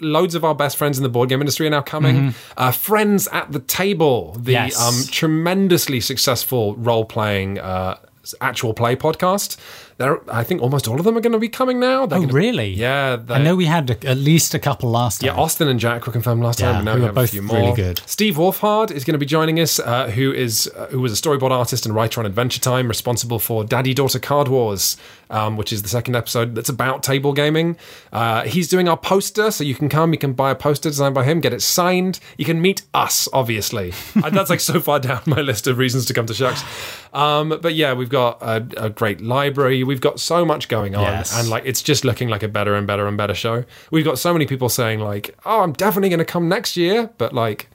[0.00, 2.34] loads of our best friends in the board game industry are now coming.
[2.56, 4.66] Uh, friends at the table, the Mm-hmm.
[4.68, 4.80] Yes.
[4.80, 7.98] um, tremendously successful role playing uh,
[8.40, 9.58] actual play podcast.
[9.98, 12.04] There, I think almost all of them are going to be coming now.
[12.04, 12.68] They're Oh, really?
[12.68, 15.28] Yeah, they- I know we had a, at least a couple last time.
[15.34, 17.28] yeah, Austin and Jack were confirmed last Yeah, time, but now who we have both
[17.30, 17.56] a few more.
[17.56, 18.02] really good.
[18.04, 21.22] Steve Wolfhard is going to be joining us, uh, who is uh, who was a
[21.22, 24.98] storyboard artist and writer on Adventure Time, responsible for Daddy Daughter Card Wars,
[25.30, 27.76] um, which is the second episode that's about table gaming.
[28.12, 31.14] Uh, he's doing our poster, so you can come, you can buy a poster designed
[31.14, 32.20] by him, get it signed.
[32.38, 33.92] You can meet us, obviously.
[34.22, 37.14] And that's like so far down my list of reasons to come to SHUX.
[37.14, 39.82] Um, but yeah, we've got a, a great library.
[39.84, 41.38] We've got so much going on, Yes.
[41.38, 43.64] and like it's just looking like a better and better and better show.
[43.90, 47.10] We've got so many people saying like, "Oh, I'm definitely going to come next year,"
[47.18, 47.68] but like,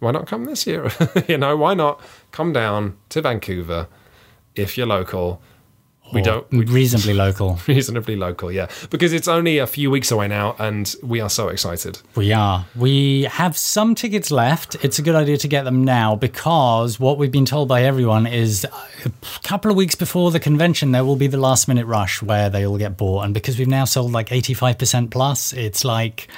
[0.00, 0.90] why not come this year?
[1.28, 2.00] you know, why not
[2.32, 3.88] come down to Vancouver
[4.54, 5.42] if you're local?
[6.12, 7.58] We don't we, reasonably local.
[7.66, 11.48] reasonably local, yeah, because it's only a few weeks away now, and we are so
[11.48, 12.00] excited.
[12.14, 12.66] We are.
[12.74, 14.76] We have some tickets left.
[14.84, 18.26] It's a good idea to get them now because what we've been told by everyone
[18.26, 18.64] is
[19.04, 19.10] a
[19.42, 22.66] couple of weeks before the convention, there will be the last minute rush where they
[22.66, 23.24] all get bought.
[23.24, 26.28] And because we've now sold like 85% plus, it's like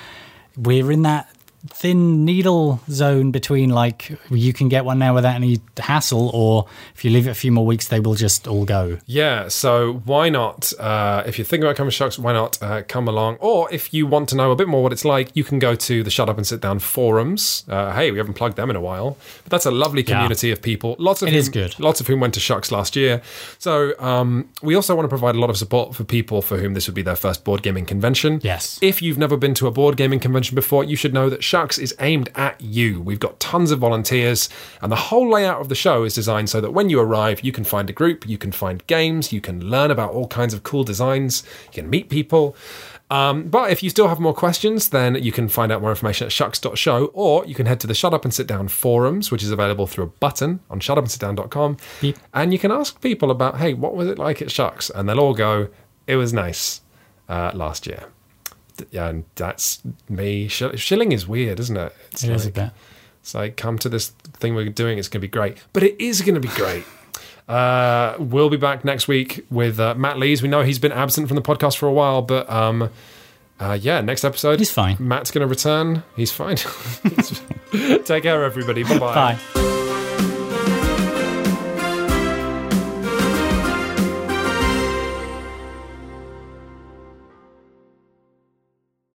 [0.57, 1.29] we're in that
[1.69, 7.05] thin needle zone between like you can get one now without any hassle, or if
[7.05, 8.99] you leave it a few more weeks, they will just all go.
[9.07, 10.73] Yeah, so why not?
[10.79, 13.37] Uh, if you're thinking about coming to SHUX, why not uh, come along?
[13.41, 15.75] Or if you want to know a bit more what it's like, you can go
[15.75, 17.65] to the Shut Up and Sit Down forums.
[17.69, 20.15] Uh, hey, we haven't plugged them in a while, but that's a lovely Yeah.
[20.15, 20.97] community of people.
[20.99, 21.79] Lots of It whom, is good.
[21.79, 23.23] Lots of whom went to SHUX last year.
[23.59, 26.75] So um, we also want to provide a lot of support for people for whom
[26.75, 28.41] this would be their first board gaming convention.
[28.43, 28.79] Yes.
[28.83, 31.79] If you've never been to a board gaming convention before, you should know that SHUX
[31.79, 33.01] is aimed at you.
[33.01, 34.49] We've got tons of volunteers,
[34.81, 37.51] and the whole layout of the show is designed so that when you arrive, you
[37.51, 40.63] can find a group, you can find games, you can learn about all kinds of
[40.63, 42.55] cool designs, you can meet people.
[43.11, 46.27] Um, but if you still have more questions, then you can find out more information
[46.27, 49.43] at shux.show, or you can head to the Shut Up and Sit Down forums, which
[49.43, 51.79] is available through a button on shutupandsitdown.com.
[52.01, 52.17] Beep.
[52.33, 54.89] And you can ask people about, hey, what was it like at SHUX?
[54.95, 55.69] And they'll all go,
[56.07, 56.83] it was nice
[57.29, 58.05] uh, last year.
[58.91, 60.49] Yeah, and that's me.
[60.49, 61.95] Shilling is weird, isn't it?
[62.13, 62.71] It's It is a like, bit.
[63.23, 64.99] It's like, come to this thing we're doing.
[64.99, 65.59] It's going to be great.
[65.73, 66.85] But it is going to be great.
[67.49, 70.41] Uh, we'll be back next week with uh, Matt Lees.
[70.41, 72.91] We know he's been absent from the podcast for a while, but um,
[73.59, 74.61] uh, yeah, next episode.
[74.61, 74.97] He's fine.
[75.01, 76.05] Matt's going to return.
[76.15, 76.55] He's fine.
[78.05, 78.85] Take care, everybody.
[78.85, 79.37] Bye-bye.
[79.55, 79.70] Bye.